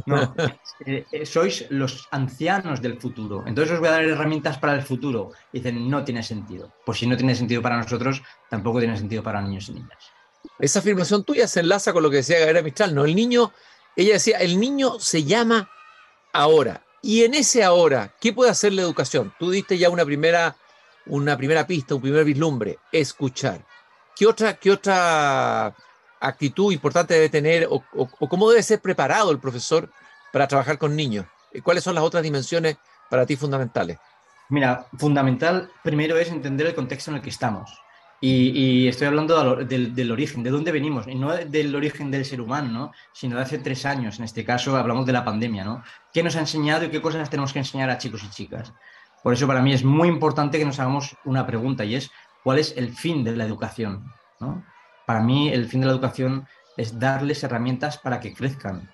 No, 0.07 0.35
eh, 0.87 1.05
eh, 1.13 1.27
sois 1.27 1.67
los 1.71 2.09
ancianos 2.11 2.81
del 2.81 2.99
futuro. 2.99 3.45
Entonces 3.47 3.75
os 3.75 3.81
voy 3.81 3.89
a 3.89 3.93
dar 3.93 4.05
herramientas 4.05 4.59
para 4.59 4.75
el 4.75 4.83
futuro. 4.83 5.33
dicen, 5.53 5.91
no 5.91 6.03
tiene 6.05 6.23
sentido. 6.23 6.73
Pues 6.87 6.99
si 6.99 7.07
no 7.07 7.17
tiene 7.17 7.35
sentido 7.35 7.61
para 7.61 7.77
nosotros, 7.77 8.23
tampoco 8.49 8.79
tiene 8.79 8.97
sentido 8.97 9.23
para 9.23 9.43
niños 9.43 9.69
y 9.69 9.75
niñas. 9.75 10.13
Esa 10.59 10.79
afirmación 10.79 11.25
tuya 11.25 11.49
se 11.49 11.61
enlaza 11.61 11.93
con 11.93 12.03
lo 12.03 12.11
que 12.11 12.17
decía 12.17 12.39
Gabriela 12.39 12.63
Mistral, 12.63 12.95
¿no? 12.95 13.05
El 13.05 13.15
niño, 13.15 13.53
ella 13.97 14.15
decía, 14.15 14.39
el 14.39 14.61
niño 14.61 14.99
se 15.01 15.25
llama 15.25 15.71
ahora. 16.33 16.85
Y 17.01 17.25
en 17.25 17.35
ese 17.35 17.65
ahora, 17.65 18.15
¿qué 18.21 18.33
puede 18.33 18.51
hacer 18.51 18.73
la 18.73 18.83
educación? 18.83 19.35
Tú 19.39 19.51
diste 19.51 19.77
ya 19.77 19.91
una 19.91 20.05
primera, 20.05 20.57
una 21.07 21.37
primera 21.37 21.67
pista, 21.67 21.97
un 21.97 22.03
primer 22.03 22.25
vislumbre, 22.25 22.79
escuchar. 22.93 23.65
¿Qué 24.15 24.27
otra, 24.27 24.55
qué 24.55 24.71
otra 24.71 25.75
actitud 26.21 26.73
importante 26.73 27.15
debe 27.15 27.29
tener 27.29 27.67
o, 27.69 27.83
o 27.95 28.29
cómo 28.29 28.49
debe 28.49 28.63
ser 28.63 28.81
preparado 28.81 29.33
el 29.33 29.41
profesor 29.41 29.91
para 30.33 30.47
trabajar 30.47 30.79
con 30.79 30.95
niños? 30.95 31.27
¿Cuáles 31.63 31.85
son 31.85 31.95
las 31.95 32.05
otras 32.05 32.23
dimensiones 32.23 32.77
para 33.11 33.27
ti 33.27 33.37
fundamentales? 33.37 33.99
Mira, 34.49 34.87
fundamental 34.99 35.71
primero 35.83 36.17
es 36.19 36.29
entender 36.29 36.67
el 36.67 36.75
contexto 36.75 37.11
en 37.11 37.17
el 37.17 37.23
que 37.23 37.31
estamos. 37.31 37.82
Y, 38.25 38.87
estoy 38.87 39.09
hablando 39.09 39.57
del, 39.57 40.13
origen, 40.13 40.45
de 40.45 40.51
dónde 40.51 40.71
venimos, 40.71 41.09
y 41.09 41.17
no 41.17 41.35
del 41.35 41.75
origen 41.75 42.09
del 42.13 42.25
ser 42.25 42.41
humano, 42.41 42.71
¿no? 42.71 42.93
sino 43.13 43.35
de 43.35 43.43
hace 43.43 43.59
tres 43.59 43.85
años. 43.85 44.21
En 44.21 44.25
este 44.25 44.45
caso 44.45 44.77
hablamos 44.77 45.07
de 45.07 45.13
la 45.13 45.25
pandemia. 45.25 45.65
¿no? 45.65 45.83
¿Qué 46.13 46.23
nos 46.23 46.37
ha 46.37 46.41
enseñado 46.41 46.85
y 46.85 46.91
qué 46.91 47.03
cosas 47.03 47.29
tenemos 47.29 47.53
que 47.53 47.59
enseñar 47.59 47.91
a 47.91 47.99
chicos 47.99 48.23
y 48.23 48.31
chicas? 48.31 48.73
Por 49.25 49.33
eso 49.33 49.49
para 49.49 49.61
mí 49.61 49.73
es 49.73 49.83
muy 49.83 50.07
importante 50.07 50.57
que 50.57 50.65
nos 50.65 50.79
hagamos 50.79 51.17
una 51.25 51.45
pregunta 51.45 51.85
y 51.85 51.97
es, 51.97 52.13
¿cuál 52.45 52.61
es 52.61 52.77
el 52.77 52.95
fin 52.95 53.25
de 53.25 53.35
la 53.35 53.45
educación? 53.45 54.13
¿no? 54.39 54.65
Para 55.05 55.19
mí 55.19 55.49
el 55.49 55.67
fin 55.67 55.81
de 55.81 55.87
la 55.87 55.93
educación 55.93 56.47
es 56.77 57.01
darles 57.01 57.43
herramientas 57.43 57.99
para 57.99 58.21
que 58.21 58.35
crezcan. 58.35 58.89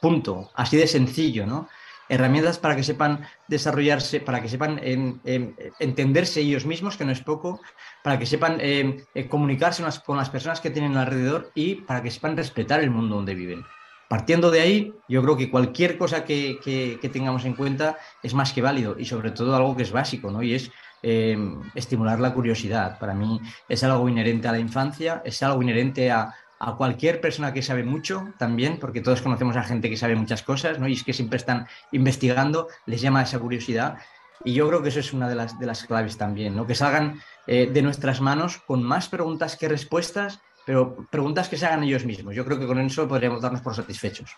Punto. 0.00 0.50
Así 0.54 0.76
de 0.76 0.88
sencillo, 0.88 1.46
¿no? 1.46 1.68
Herramientas 2.12 2.58
para 2.58 2.76
que 2.76 2.82
sepan 2.82 3.24
desarrollarse, 3.48 4.20
para 4.20 4.42
que 4.42 4.48
sepan 4.50 4.80
entenderse 5.24 6.40
ellos 6.40 6.66
mismos, 6.66 6.98
que 6.98 7.06
no 7.06 7.12
es 7.12 7.22
poco, 7.22 7.60
para 8.04 8.18
que 8.18 8.26
sepan 8.26 8.58
eh, 8.60 9.02
eh, 9.14 9.28
comunicarse 9.28 9.82
con 10.04 10.18
las 10.18 10.28
personas 10.28 10.60
que 10.60 10.70
tienen 10.70 10.98
alrededor 10.98 11.50
y 11.54 11.76
para 11.76 12.02
que 12.02 12.10
sepan 12.10 12.36
respetar 12.36 12.80
el 12.80 12.90
mundo 12.90 13.16
donde 13.16 13.34
viven. 13.34 13.64
Partiendo 14.08 14.50
de 14.50 14.60
ahí, 14.60 14.92
yo 15.08 15.22
creo 15.22 15.38
que 15.38 15.50
cualquier 15.50 15.96
cosa 15.96 16.22
que, 16.22 16.98
tengamos 17.10 17.46
en 17.46 17.54
cuenta 17.54 17.96
es 18.22 18.34
más 18.34 18.52
que 18.52 18.60
válido 18.60 18.94
y 18.98 19.06
sobre 19.06 19.30
todo 19.30 19.56
algo 19.56 19.74
que 19.74 19.84
es 19.84 19.90
básico, 19.90 20.30
¿no? 20.30 20.42
Y 20.42 20.52
es 20.52 20.70
eh, 21.02 21.38
estimular 21.74 22.20
la 22.20 22.34
curiosidad. 22.34 22.98
Para 22.98 23.14
mí 23.14 23.40
es 23.70 23.82
algo 23.84 24.06
inherente 24.06 24.48
a 24.48 24.52
la 24.52 24.58
infancia, 24.58 25.22
es 25.24 25.42
algo 25.42 25.62
inherente 25.62 26.10
a, 26.10 26.34
a 26.64 26.76
cualquier 26.76 27.20
persona 27.20 27.52
que 27.52 27.60
sabe 27.60 27.82
mucho 27.82 28.32
también, 28.38 28.78
porque 28.78 29.00
todos 29.00 29.20
conocemos 29.20 29.56
a 29.56 29.64
gente 29.64 29.90
que 29.90 29.96
sabe 29.96 30.14
muchas 30.14 30.44
cosas, 30.44 30.78
¿no? 30.78 30.86
Y 30.86 30.92
es 30.92 31.02
que 31.02 31.12
siempre 31.12 31.36
están 31.36 31.66
investigando, 31.90 32.68
les 32.86 33.00
llama 33.00 33.20
esa 33.20 33.40
curiosidad. 33.40 33.98
Y 34.44 34.54
yo 34.54 34.68
creo 34.68 34.80
que 34.80 34.90
eso 34.90 35.00
es 35.00 35.12
una 35.12 35.28
de 35.28 35.34
las, 35.34 35.58
de 35.58 35.66
las 35.66 35.82
claves 35.82 36.16
también, 36.16 36.54
¿no? 36.54 36.64
Que 36.64 36.76
salgan 36.76 37.20
eh, 37.48 37.68
de 37.72 37.82
nuestras 37.82 38.20
manos 38.20 38.58
con 38.58 38.80
más 38.80 39.08
preguntas 39.08 39.56
que 39.56 39.68
respuestas, 39.68 40.38
pero 40.64 41.04
preguntas 41.10 41.48
que 41.48 41.56
se 41.56 41.66
hagan 41.66 41.82
ellos 41.82 42.04
mismos. 42.04 42.32
Yo 42.32 42.44
creo 42.44 42.60
que 42.60 42.66
con 42.68 42.78
eso 42.78 43.08
podríamos 43.08 43.42
darnos 43.42 43.60
por 43.60 43.74
satisfechos. 43.74 44.30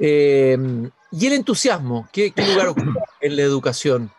Eh, 0.00 0.58
¿Y 1.12 1.26
el 1.26 1.32
entusiasmo? 1.32 2.08
¿Qué, 2.12 2.32
lugar 2.36 2.66
ocupa 2.66 3.04
en 3.20 3.36
la 3.36 3.42
educación? 3.42 4.10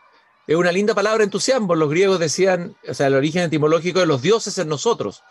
Es 0.47 0.55
una 0.55 0.71
linda 0.71 0.95
palabra 0.95 1.25
entusiasmo. 1.25 1.75
Los 1.75 1.89
griegos 1.89 2.19
decían, 2.19 2.77
o 2.87 2.93
sea, 2.93 3.07
el 3.07 3.15
origen 3.15 3.41
etimológico 3.41 3.99
de 3.99 4.05
los 4.05 4.21
dioses 4.21 4.57
en 4.59 4.69
nosotros. 4.69 5.23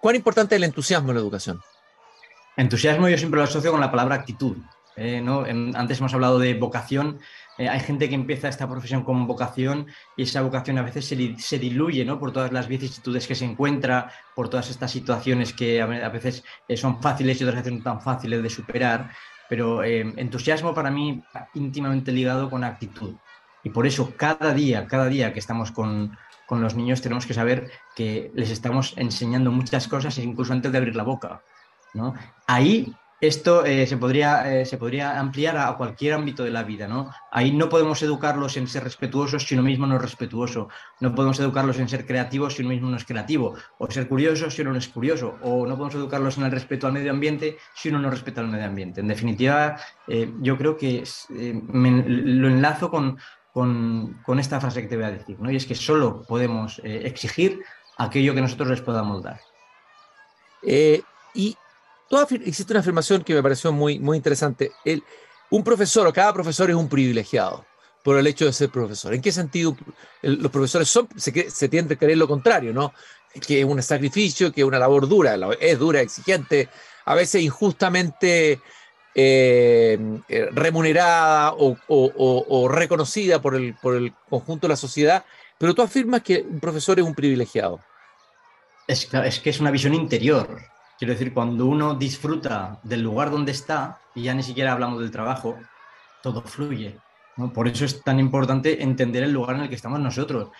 ¿Cuán 0.00 0.16
importante 0.16 0.54
es 0.54 0.58
el 0.58 0.64
entusiasmo 0.64 1.10
en 1.10 1.16
la 1.16 1.20
educación? 1.20 1.60
Entusiasmo 2.56 3.08
yo 3.08 3.18
siempre 3.18 3.38
lo 3.38 3.44
asocio 3.44 3.70
con 3.70 3.80
la 3.80 3.90
palabra 3.90 4.14
actitud. 4.14 4.56
Eh, 4.96 5.20
¿no? 5.20 5.44
antes 5.74 5.98
hemos 5.98 6.14
hablado 6.14 6.38
de 6.38 6.54
vocación. 6.54 7.18
Eh, 7.58 7.68
hay 7.68 7.80
gente 7.80 8.08
que 8.08 8.14
empieza 8.14 8.48
esta 8.48 8.68
profesión 8.68 9.02
con 9.02 9.26
vocación 9.26 9.86
y 10.16 10.22
esa 10.22 10.42
vocación 10.42 10.78
a 10.78 10.82
veces 10.82 11.04
se, 11.04 11.58
diluye 11.58 12.04
¿no? 12.04 12.18
por 12.20 12.32
todas 12.32 12.52
las 12.52 12.68
vicisitudes 12.68 13.26
que 13.26 13.34
se 13.34 13.44
encuentra, 13.44 14.12
por 14.36 14.48
todas 14.48 14.70
estas 14.70 14.92
situaciones 14.92 15.52
que 15.52 15.82
a, 15.82 15.86
veces 15.86 16.44
eh, 16.68 16.76
son 16.76 17.02
fáciles 17.02 17.40
y 17.40 17.44
otras 17.44 17.64
veces 17.64 17.78
no 17.78 17.82
tan 17.82 18.00
fáciles 18.00 18.42
de 18.42 18.50
superar. 18.50 19.10
Pero 19.48 19.84
entusiasmo 19.84 20.72
para 20.74 20.90
mí 20.90 21.22
íntimamente 21.52 22.12
ligado 22.12 22.48
con 22.48 22.64
actitud. 22.64 23.14
Y 23.62 23.70
por 23.70 23.86
eso 23.86 24.14
cada 24.16 24.54
día, 24.54 24.86
cada 24.86 25.06
día 25.06 25.34
que 25.34 25.38
estamos 25.38 25.70
con, 25.70 26.16
con 26.46 26.60
los 26.60 26.74
niños 26.74 27.02
tenemos 27.02 27.26
que 27.26 27.34
saber 27.34 27.70
que 27.94 28.30
les 28.34 28.50
estamos 28.50 28.94
enseñando 28.96 29.50
muchas 29.50 29.88
cosas 29.88 30.18
incluso 30.18 30.52
antes 30.52 30.72
de 30.72 30.78
abrir 30.78 30.96
la 30.96 31.02
boca. 31.02 31.42
¿no? 31.94 32.14
Ahí 32.46 32.94
esto 33.20 33.64
eh, 33.64 33.86
se, 33.86 33.96
podría, 33.96 34.52
eh, 34.52 34.66
se 34.66 34.76
podría 34.76 35.18
ampliar 35.18 35.56
a 35.56 35.72
cualquier 35.76 36.12
ámbito 36.12 36.44
de 36.44 36.50
la 36.50 36.62
vida. 36.62 36.86
¿no? 36.86 37.10
Ahí 37.30 37.52
no 37.52 37.68
podemos 37.68 38.02
educarlos 38.02 38.56
en 38.56 38.66
ser 38.66 38.84
respetuosos 38.84 39.44
si 39.44 39.54
uno 39.54 39.62
mismo 39.62 39.86
no 39.86 39.96
es 39.96 40.02
respetuoso. 40.02 40.68
No 41.00 41.14
podemos 41.14 41.40
educarlos 41.40 41.78
en 41.78 41.88
ser 41.88 42.06
creativos 42.06 42.54
si 42.54 42.62
uno 42.62 42.70
mismo 42.70 42.90
no 42.90 42.96
es 42.96 43.04
creativo. 43.04 43.54
O 43.78 43.90
ser 43.90 44.08
curiosos 44.08 44.54
si 44.54 44.62
uno 44.62 44.72
no 44.72 44.78
es 44.78 44.88
curioso. 44.88 45.38
O 45.42 45.66
no 45.66 45.74
podemos 45.76 45.94
educarlos 45.94 46.36
en 46.36 46.44
el 46.44 46.50
respeto 46.50 46.86
al 46.86 46.92
medio 46.92 47.12
ambiente 47.12 47.56
si 47.74 47.88
uno 47.88 47.98
no 47.98 48.10
respeta 48.10 48.42
al 48.42 48.48
medio 48.48 48.66
ambiente. 48.66 49.00
En 49.00 49.08
definitiva, 49.08 49.76
eh, 50.06 50.30
yo 50.40 50.58
creo 50.58 50.76
que 50.76 51.02
lo 51.30 52.48
enlazo 52.48 52.90
con, 52.90 53.16
con, 53.54 54.40
esta 54.40 54.60
frase 54.60 54.82
que 54.82 54.88
te 54.88 54.96
voy 54.96 55.04
a 55.04 55.12
decir, 55.12 55.38
¿no? 55.38 55.48
Y 55.48 55.56
es 55.56 55.64
que 55.64 55.76
solo 55.76 56.24
podemos 56.26 56.80
eh, 56.82 57.02
exigir 57.04 57.62
aquello 57.96 58.34
que 58.34 58.40
nosotros 58.40 58.68
les 58.68 58.80
podamos 58.80 59.22
dar. 59.22 59.40
Eh, 60.62 61.00
y 61.34 61.56
existe 62.44 62.72
una 62.72 62.80
afirmación 62.80 63.22
que 63.22 63.32
me 63.32 63.42
pareció 63.42 63.72
muy, 63.72 64.00
muy 64.00 64.16
interesante. 64.16 64.72
El, 64.84 65.04
un 65.50 65.62
profesor 65.62 66.04
o 66.04 66.12
cada 66.12 66.32
profesor 66.32 66.68
es 66.68 66.74
un 66.74 66.88
privilegiado 66.88 67.64
por 68.02 68.18
el 68.18 68.26
hecho 68.26 68.44
de 68.44 68.52
ser 68.52 68.70
profesor. 68.70 69.14
¿En 69.14 69.22
qué 69.22 69.30
sentido 69.30 69.76
los 70.20 70.50
profesores 70.50 70.92
se, 71.16 71.48
se 71.48 71.68
tiende 71.68 71.94
a 71.94 71.98
creer 71.98 72.18
lo 72.18 72.26
contrario, 72.26 72.72
¿no? 72.74 72.92
Que 73.46 73.60
es 73.60 73.64
un 73.64 73.80
sacrificio, 73.84 74.52
que 74.52 74.62
es 74.62 74.66
una 74.66 74.80
labor 74.80 75.08
dura, 75.08 75.36
es 75.60 75.78
dura, 75.78 76.00
exigente, 76.00 76.68
a 77.04 77.14
veces 77.14 77.40
injustamente 77.40 78.60
eh, 79.16 79.96
eh, 80.28 80.48
remunerada 80.50 81.54
o, 81.56 82.68
reconocida 82.68 83.40
por 83.40 83.54
el, 83.54 83.74
por 83.74 83.94
el 83.94 84.12
conjunto 84.28 84.66
de 84.66 84.72
la 84.72 84.76
sociedad, 84.76 85.24
pero 85.56 85.72
tú 85.72 85.82
afirmas 85.82 86.22
que 86.22 86.42
un 86.42 86.58
profesor 86.58 86.98
es 86.98 87.04
un 87.04 87.14
privilegiado. 87.14 87.78
Es, 88.88 89.06
que 89.06 89.50
es 89.50 89.60
una 89.60 89.70
visión 89.70 89.94
interior. 89.94 90.60
Quiero 90.98 91.14
decir, 91.14 91.32
cuando 91.32 91.66
uno 91.66 91.94
disfruta 91.94 92.80
del 92.82 93.02
lugar 93.02 93.30
donde 93.30 93.52
está, 93.52 94.00
y 94.16 94.22
ya 94.24 94.34
ni 94.34 94.42
siquiera 94.42 94.72
hablamos 94.72 95.00
del 95.00 95.12
trabajo, 95.12 95.56
todo 96.20 96.42
fluye. 96.42 96.98
Por 97.52 97.68
eso 97.68 97.84
es 97.84 98.02
tan 98.02 98.18
importante 98.18 98.82
entender 98.82 99.22
el 99.22 99.32
lugar 99.32 99.56
en 99.56 99.62
el 99.62 99.68
que 99.68 99.74
estamos 99.76 100.00
nosotros. 100.00 100.50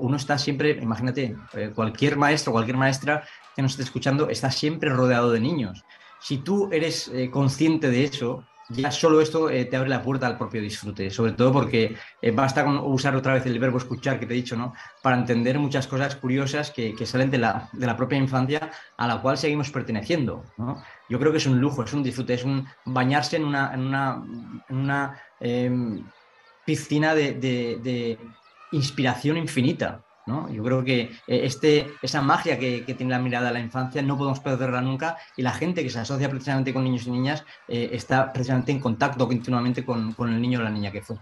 uno 0.00 0.16
está 0.16 0.38
siempre, 0.38 0.70
imagínate, 0.70 1.34
eh, 1.54 1.72
cualquier 1.74 2.16
maestro, 2.16 2.52
cualquier 2.52 2.76
maestra 2.76 3.24
que 3.54 3.62
nos 3.62 3.72
esté 3.72 3.84
escuchando 3.84 4.28
está 4.28 4.50
siempre 4.50 4.90
rodeado 4.90 5.32
de 5.32 5.40
niños 5.40 5.84
si 6.26 6.38
tú 6.38 6.68
eres 6.72 7.06
eh, 7.14 7.30
consciente 7.30 7.88
de 7.88 8.02
eso, 8.02 8.42
ya 8.68 8.90
solo 8.90 9.20
esto 9.20 9.48
eh, 9.48 9.64
te 9.64 9.76
abre 9.76 9.88
la 9.88 10.02
puerta 10.02 10.26
al 10.26 10.36
propio 10.36 10.60
disfrute, 10.60 11.08
sobre 11.08 11.30
todo 11.30 11.52
porque 11.52 11.94
eh, 12.20 12.32
basta 12.32 12.64
con 12.64 12.78
usar 12.78 13.14
otra 13.14 13.34
vez 13.34 13.46
el 13.46 13.60
verbo 13.60 13.78
escuchar 13.78 14.18
que 14.18 14.26
te 14.26 14.34
he 14.34 14.36
dicho, 14.36 14.56
¿no? 14.56 14.74
Para 15.02 15.16
entender 15.18 15.56
muchas 15.60 15.86
cosas 15.86 16.16
curiosas 16.16 16.72
que, 16.72 16.96
salen 17.06 17.30
de 17.30 17.38
la, 17.38 17.96
propia 17.96 18.18
infancia 18.18 18.72
a 18.96 19.06
la 19.06 19.22
cual 19.22 19.38
seguimos 19.38 19.70
perteneciendo, 19.70 20.42
Yo 21.08 21.20
creo 21.20 21.30
que 21.30 21.38
es 21.38 21.46
un 21.46 21.60
lujo, 21.60 21.84
es 21.84 21.92
un 21.92 22.02
disfrute, 22.02 22.34
es 22.34 22.42
un 22.42 22.66
bañarse 22.86 23.36
en 23.36 23.44
una, 23.44 23.72
en 23.72 24.76
una, 24.76 25.22
em, 25.38 26.04
piscina 26.64 27.14
de 27.14 28.18
inspiración 28.72 29.36
infinita. 29.36 30.05
Yo 30.26 30.64
creo 30.64 30.82
que 30.82 31.02
eh, 31.02 31.10
este, 31.44 31.94
esa 32.02 32.20
magia 32.20 32.58
que, 32.58 32.80
tiene 32.82 33.12
la 33.12 33.20
mirada 33.20 33.46
de 33.46 33.52
la 33.52 33.60
infancia 33.60 34.02
no 34.02 34.18
podemos 34.18 34.40
perderla 34.40 34.80
nunca 34.80 35.16
y 35.36 35.42
la 35.42 35.52
gente 35.52 35.84
que 35.84 35.90
se 35.90 36.00
asocia 36.00 36.28
precisamente 36.28 36.74
con 36.74 36.82
niños 36.82 37.06
y 37.06 37.12
niñas 37.12 37.44
eh, 37.68 37.90
está 37.92 38.32
precisamente 38.32 38.72
en 38.72 38.80
contacto 38.80 39.28
continuamente 39.28 39.84
con, 39.84 40.14
el 40.18 40.40
niño 40.40 40.58
o 40.58 40.62
la 40.62 40.70
niña 40.70 40.90
que 40.90 41.00
fue. 41.00 41.16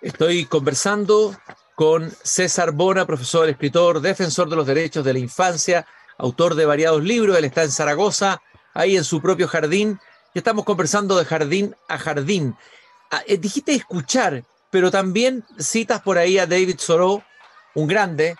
Estoy 0.00 0.46
conversando 0.46 1.36
con 1.74 2.10
César 2.22 2.72
Bona, 2.72 3.06
profesor, 3.06 3.46
escritor, 3.48 4.00
defensor 4.00 4.48
de 4.48 4.56
los 4.56 4.66
derechos 4.66 5.04
de 5.04 5.12
la 5.12 5.18
infancia, 5.18 5.86
autor 6.16 6.54
de 6.54 6.64
variados 6.64 7.02
libros. 7.02 7.36
Él 7.36 7.44
está 7.44 7.62
en 7.62 7.70
Zaragoza, 7.70 8.40
ahí 8.72 8.96
en 8.96 9.04
su 9.04 9.20
propio 9.20 9.48
jardín, 9.48 9.98
y 10.32 10.38
estamos 10.38 10.64
conversando 10.64 11.18
de 11.18 11.26
jardín 11.26 11.76
a 11.88 11.98
jardín. 11.98 12.56
Ah, 13.10 13.22
eh, 13.26 13.36
dijiste 13.36 13.74
escuchar, 13.74 14.44
pero 14.70 14.90
también 14.90 15.44
citas 15.58 16.00
por 16.00 16.16
ahí 16.18 16.38
a 16.38 16.46
David 16.46 16.76
Thoreau, 16.84 17.22
un 17.74 17.86
grande, 17.86 18.36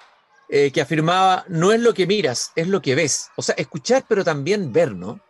eh, 0.49 0.71
que 0.71 0.81
afirmaba, 0.81 1.45
no 1.49 1.73
es 1.73 1.81
lo 1.81 1.95
que 1.95 2.07
miras, 2.07 2.53
es 2.55 2.69
lo 2.69 2.83
que 2.83 2.95
ves. 2.95 3.31
O 3.37 3.43
sea, 3.43 3.55
escuchar, 3.57 4.05
pero 4.09 4.23
también 4.23 4.73
ver, 4.73 4.95
¿no? 4.95 5.21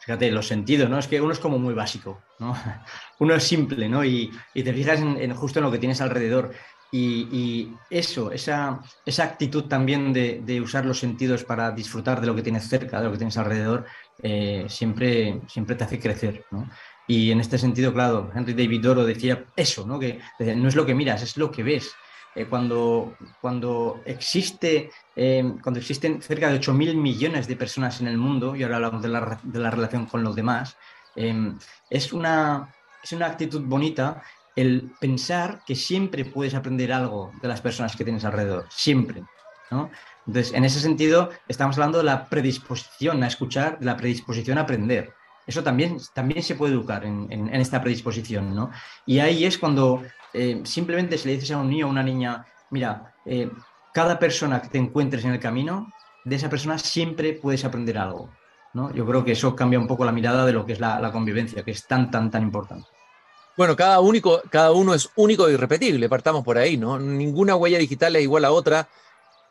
Fíjate, 0.00 0.30
los 0.30 0.48
sentidos, 0.48 0.88
¿no? 0.88 0.98
Es 0.98 1.06
que 1.06 1.20
uno 1.20 1.32
es 1.32 1.38
como 1.38 1.58
muy 1.58 1.74
básico, 1.74 2.22
¿no? 2.38 2.56
Uno 3.18 3.34
es 3.34 3.44
simple, 3.44 3.86
¿no? 3.88 4.02
Y, 4.02 4.32
te 4.54 4.72
fijas 4.72 5.00
en, 5.00 5.34
justo 5.34 5.58
en 5.58 5.66
lo 5.66 5.70
que 5.70 5.78
tienes 5.78 6.00
alrededor. 6.00 6.52
Y, 6.90 7.68
eso, 7.90 8.32
esa, 8.32 8.80
esa, 9.04 9.24
actitud 9.24 9.64
también 9.64 10.12
de, 10.12 10.60
usar 10.60 10.86
los 10.86 10.98
sentidos 10.98 11.44
para 11.44 11.70
disfrutar 11.70 12.20
de 12.20 12.26
lo 12.26 12.34
que 12.34 12.42
tienes 12.42 12.66
cerca, 12.66 12.98
de 12.98 13.04
lo 13.04 13.12
que 13.12 13.18
tienes 13.18 13.36
alrededor, 13.36 13.84
eh, 14.22 14.64
siempre, 14.68 15.42
siempre 15.46 15.76
te 15.76 15.84
hace 15.84 16.00
crecer, 16.00 16.46
¿no? 16.50 16.68
Y 17.06 17.30
en 17.30 17.40
este 17.40 17.58
sentido, 17.58 17.92
claro, 17.92 18.30
Henry 18.34 18.54
David 18.54 18.88
Oro 18.88 19.04
decía 19.04 19.44
eso, 19.54 19.86
¿no? 19.86 19.98
Que 19.98 20.20
no 20.56 20.68
es 20.68 20.74
lo 20.74 20.86
que 20.86 20.94
miras, 20.94 21.22
es 21.22 21.36
lo 21.36 21.50
que 21.50 21.62
ves. 21.62 21.92
Eh, 22.34 22.46
cuando, 22.46 23.16
cuando, 23.40 24.02
existe, 24.04 24.90
eh, 25.16 25.52
cuando 25.62 25.80
existen 25.80 26.22
cerca 26.22 26.48
de 26.50 26.60
8.000 26.60 26.94
millones 26.94 27.48
de 27.48 27.56
personas 27.56 28.00
en 28.00 28.06
el 28.06 28.18
mundo, 28.18 28.54
y 28.54 28.62
ahora 28.62 28.76
hablamos 28.76 29.02
de 29.02 29.08
la, 29.08 29.40
de 29.42 29.58
la 29.58 29.70
relación 29.70 30.06
con 30.06 30.22
los 30.22 30.36
demás, 30.36 30.76
eh, 31.16 31.52
es, 31.88 32.12
una, 32.12 32.72
es 33.02 33.12
una 33.12 33.26
actitud 33.26 33.62
bonita 33.64 34.22
el 34.54 34.92
pensar 35.00 35.62
que 35.66 35.74
siempre 35.74 36.24
puedes 36.24 36.54
aprender 36.54 36.92
algo 36.92 37.32
de 37.42 37.48
las 37.48 37.60
personas 37.60 37.96
que 37.96 38.04
tienes 38.04 38.24
alrededor, 38.24 38.66
siempre. 38.70 39.24
¿no? 39.70 39.90
Entonces, 40.26 40.52
en 40.54 40.64
ese 40.64 40.80
sentido, 40.80 41.30
estamos 41.48 41.76
hablando 41.76 41.98
de 41.98 42.04
la 42.04 42.28
predisposición 42.28 43.22
a 43.22 43.26
escuchar, 43.26 43.78
de 43.78 43.86
la 43.86 43.96
predisposición 43.96 44.58
a 44.58 44.62
aprender. 44.62 45.14
Eso 45.46 45.62
también, 45.62 45.98
también 46.14 46.42
se 46.42 46.54
puede 46.54 46.74
educar 46.74 47.04
en, 47.04 47.26
en, 47.30 47.54
esta 47.54 47.80
predisposición, 47.80 48.54
¿no? 48.54 48.70
Y 49.06 49.18
ahí 49.18 49.44
es 49.44 49.58
cuando 49.58 50.02
eh, 50.32 50.60
simplemente 50.64 51.18
si 51.18 51.28
le 51.28 51.34
dices 51.34 51.50
a 51.52 51.58
un 51.58 51.70
niño 51.70 51.86
o 51.86 51.90
una 51.90 52.02
niña, 52.02 52.46
mira, 52.70 53.14
eh, 53.26 53.50
cada 53.92 54.18
persona 54.18 54.62
que 54.62 54.68
te 54.68 54.78
encuentres 54.78 55.24
en 55.24 55.32
el 55.32 55.40
camino, 55.40 55.92
de 56.24 56.36
esa 56.36 56.48
persona 56.48 56.78
siempre 56.78 57.32
puedes 57.32 57.64
aprender 57.64 57.98
algo. 57.98 58.30
¿no? 58.72 58.92
Yo 58.94 59.04
creo 59.06 59.24
que 59.24 59.32
eso 59.32 59.56
cambia 59.56 59.78
un 59.78 59.86
poco 59.86 60.04
la 60.04 60.12
mirada 60.12 60.44
de 60.46 60.52
lo 60.52 60.64
que 60.64 60.74
es 60.74 60.80
la, 60.80 61.10
convivencia, 61.12 61.64
que 61.64 61.72
es 61.72 61.86
tan, 61.86 62.10
tan, 62.10 62.30
tan 62.30 62.42
importante. 62.42 62.86
Bueno, 63.56 63.76
cada, 63.76 64.00
único, 64.00 64.40
cada 64.48 64.72
uno 64.72 64.94
es 64.94 65.10
único 65.16 65.48
e 65.48 65.52
irrepetible, 65.52 66.08
partamos 66.08 66.44
por 66.44 66.56
ahí, 66.56 66.76
¿no? 66.76 66.98
Ninguna 66.98 67.56
huella 67.56 67.78
digital 67.78 68.14
es 68.16 68.22
igual 68.22 68.44
a 68.44 68.52
otra. 68.52 68.88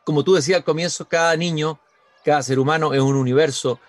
Como 0.04 0.24
tú 0.24 0.34
decías 0.34 0.58
al 0.58 0.64
comienzo, 0.64 1.08
cada 1.08 1.36
niño, 1.36 1.80
cada 2.24 2.42
ser 2.42 2.60
humano 2.60 2.94
es 2.94 3.02
un 3.02 3.16
universo. 3.16 3.80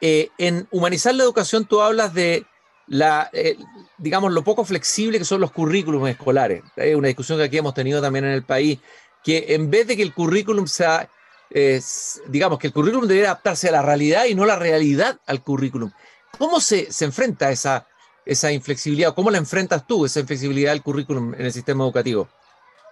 Eh, 0.00 0.30
en 0.38 0.68
Humanizar 0.70 1.14
la 1.14 1.24
Educación 1.24 1.66
tú 1.66 1.80
hablas 1.80 2.14
de 2.14 2.46
la, 2.86 3.28
eh, 3.32 3.56
digamos, 3.98 4.32
lo 4.32 4.42
poco 4.44 4.64
flexible 4.64 5.18
que 5.18 5.24
son 5.24 5.40
los 5.40 5.52
currículums 5.52 6.10
escolares. 6.10 6.62
Es 6.76 6.94
una 6.94 7.08
discusión 7.08 7.38
que 7.38 7.44
aquí 7.44 7.58
hemos 7.58 7.74
tenido 7.74 8.00
también 8.00 8.24
en 8.24 8.32
el 8.32 8.44
país, 8.44 8.78
que 9.22 9.46
en 9.48 9.70
vez 9.70 9.86
de 9.86 9.96
que 9.96 10.02
el 10.02 10.14
currículum 10.14 10.66
sea, 10.66 11.10
digamos, 12.28 12.58
que 12.58 12.68
el 12.68 12.72
currículum 12.72 13.06
debería 13.06 13.30
adaptarse 13.30 13.68
a 13.68 13.72
la 13.72 13.82
realidad 13.82 14.26
y 14.26 14.34
no 14.34 14.46
la 14.46 14.56
realidad 14.56 15.18
al 15.26 15.42
currículum. 15.42 15.90
¿Cómo 16.38 16.60
se, 16.60 16.92
se 16.92 17.04
enfrenta 17.04 17.50
esa, 17.50 17.86
esa 18.24 18.52
inflexibilidad? 18.52 19.14
¿Cómo 19.14 19.30
la 19.30 19.38
enfrentas 19.38 19.86
tú, 19.86 20.04
esa 20.04 20.20
inflexibilidad 20.20 20.72
del 20.72 20.82
currículum 20.82 21.34
en 21.34 21.46
el 21.46 21.52
sistema 21.52 21.84
educativo? 21.84 22.28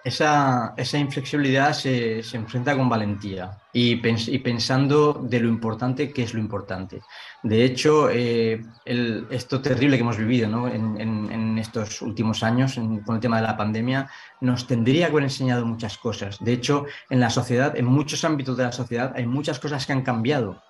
Esa, 0.06 0.72
esa 0.76 0.98
inflexibilidad 0.98 1.72
se, 1.72 2.20
enfrenta 2.32 2.76
con 2.76 2.88
valentía 2.88 3.58
y, 3.72 3.96
pensando 3.96 5.14
de 5.14 5.40
lo 5.40 5.48
importante 5.48 6.12
que 6.12 6.22
es 6.22 6.32
lo 6.32 6.38
importante. 6.38 7.00
De 7.42 7.64
hecho, 7.64 8.08
eh, 8.08 8.62
esto 8.84 9.60
terrible 9.60 9.96
que 9.96 10.02
hemos 10.02 10.16
vivido 10.16 10.48
¿no? 10.48 10.68
en, 10.68 11.00
en, 11.00 11.58
estos 11.58 12.02
últimos 12.02 12.44
años 12.44 12.78
con 13.04 13.16
el 13.16 13.20
tema 13.20 13.40
de 13.40 13.48
la 13.48 13.56
pandemia 13.56 14.08
nos 14.40 14.68
tendría 14.68 15.06
que 15.06 15.12
haber 15.12 15.24
enseñado 15.24 15.66
muchas 15.66 15.98
cosas. 15.98 16.38
De 16.38 16.52
hecho, 16.52 16.86
en 17.10 17.18
la 17.18 17.30
sociedad, 17.30 17.76
en 17.76 17.86
muchos 17.86 18.24
ámbitos 18.24 18.56
de 18.56 18.62
la 18.62 18.72
sociedad, 18.72 19.12
hay 19.16 19.26
muchas 19.26 19.58
cosas 19.58 19.86
que 19.86 19.92
han 19.92 20.02
cambiado 20.02 20.62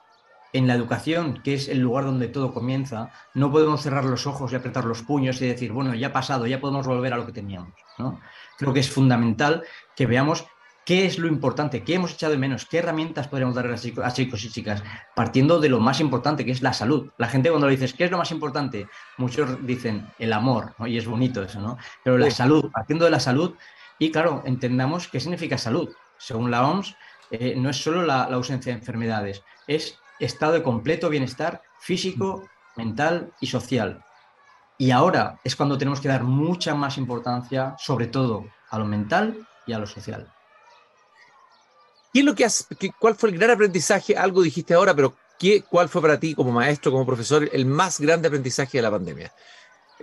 en 0.54 0.66
la 0.66 0.74
educación, 0.74 1.42
que 1.42 1.52
es 1.54 1.68
el 1.68 1.80
lugar 1.80 2.04
donde 2.06 2.28
todo 2.28 2.54
comienza, 2.54 3.10
no 3.34 3.52
podemos 3.52 3.82
cerrar 3.82 4.04
los 4.06 4.26
ojos 4.26 4.52
y 4.52 4.56
apretar 4.56 4.86
los 4.86 5.02
puños 5.02 5.42
y 5.42 5.46
decir, 5.46 5.72
bueno, 5.72 5.94
ya 5.94 6.08
ha 6.08 6.12
pasado, 6.12 6.46
ya 6.46 6.60
podemos 6.60 6.86
volver 6.86 7.12
a 7.12 7.18
lo 7.18 7.26
que 7.26 7.32
teníamos. 7.32 7.74
¿no? 7.98 8.20
Creo 8.58 8.72
que 8.72 8.80
es 8.80 8.90
fundamental 8.90 9.62
que 9.94 10.06
veamos 10.06 10.46
qué 10.86 11.04
es 11.04 11.18
lo 11.18 11.26
importante, 11.26 11.82
qué 11.82 11.94
hemos 11.94 12.12
echado 12.12 12.32
de 12.32 12.38
menos, 12.38 12.64
qué 12.64 12.78
herramientas 12.78 13.26
podríamos 13.26 13.56
dar 13.56 13.66
a 13.66 14.12
chicos 14.12 14.44
y 14.44 14.50
chicas, 14.50 14.84
partiendo 15.16 15.58
de 15.58 15.68
lo 15.68 15.80
más 15.80 16.00
importante, 16.00 16.44
que 16.44 16.52
es 16.52 16.62
la 16.62 16.72
salud. 16.72 17.10
La 17.18 17.26
gente 17.26 17.50
cuando 17.50 17.66
le 17.66 17.72
dices, 17.72 17.92
¿qué 17.92 18.04
es 18.04 18.10
lo 18.10 18.18
más 18.18 18.30
importante? 18.30 18.86
Muchos 19.18 19.66
dicen 19.66 20.06
el 20.20 20.32
amor, 20.32 20.74
y 20.86 20.96
es 20.96 21.06
bonito 21.06 21.42
eso, 21.42 21.60
¿no? 21.60 21.76
Pero 22.04 22.16
la 22.16 22.30
salud, 22.30 22.70
partiendo 22.72 23.04
de 23.04 23.10
la 23.10 23.18
salud, 23.18 23.54
y 23.98 24.12
claro, 24.12 24.42
entendamos 24.46 25.08
qué 25.08 25.18
significa 25.18 25.58
salud. 25.58 25.92
Según 26.18 26.52
la 26.52 26.66
OMS, 26.68 26.94
eh, 27.32 27.54
no 27.56 27.70
es 27.70 27.82
solo 27.82 28.02
la, 28.04 28.22
ausencia 28.24 28.72
de 28.72 28.78
enfermedades, 28.78 29.42
es 29.66 29.98
estado 30.20 30.52
de 30.52 30.62
completo 30.62 31.08
bienestar 31.08 31.62
físico, 31.80 32.48
mental 32.76 33.32
y 33.40 33.48
social. 33.48 34.04
Y 34.78 34.90
ahora 34.90 35.40
es 35.42 35.56
cuando 35.56 35.78
tenemos 35.78 36.00
que 36.00 36.08
dar 36.08 36.22
mucha 36.22 36.74
más 36.74 36.98
importancia, 36.98 37.74
sobre 37.78 38.06
todo, 38.06 38.46
a 38.70 38.78
lo 38.78 38.84
mental 38.84 39.46
y 39.66 39.72
a 39.72 39.78
lo 39.78 39.86
social. 39.86 40.30
¿Qué 42.12 42.20
es 42.20 42.26
lo 42.26 42.34
que 42.34 42.44
has, 42.44 42.66
¿Cuál 42.98 43.14
fue 43.14 43.30
el 43.30 43.38
gran 43.38 43.50
aprendizaje? 43.50 44.16
Algo 44.16 44.42
dijiste 44.42 44.74
ahora, 44.74 44.94
pero 44.94 45.14
¿qué, 45.38 45.62
¿cuál 45.62 45.88
fue 45.88 46.02
para 46.02 46.18
ti 46.18 46.34
como 46.34 46.52
maestro, 46.52 46.92
como 46.92 47.06
profesor, 47.06 47.48
el 47.52 47.66
más 47.66 48.00
grande 48.00 48.28
aprendizaje 48.28 48.78
de 48.78 48.82
la 48.82 48.90
pandemia? 48.90 49.32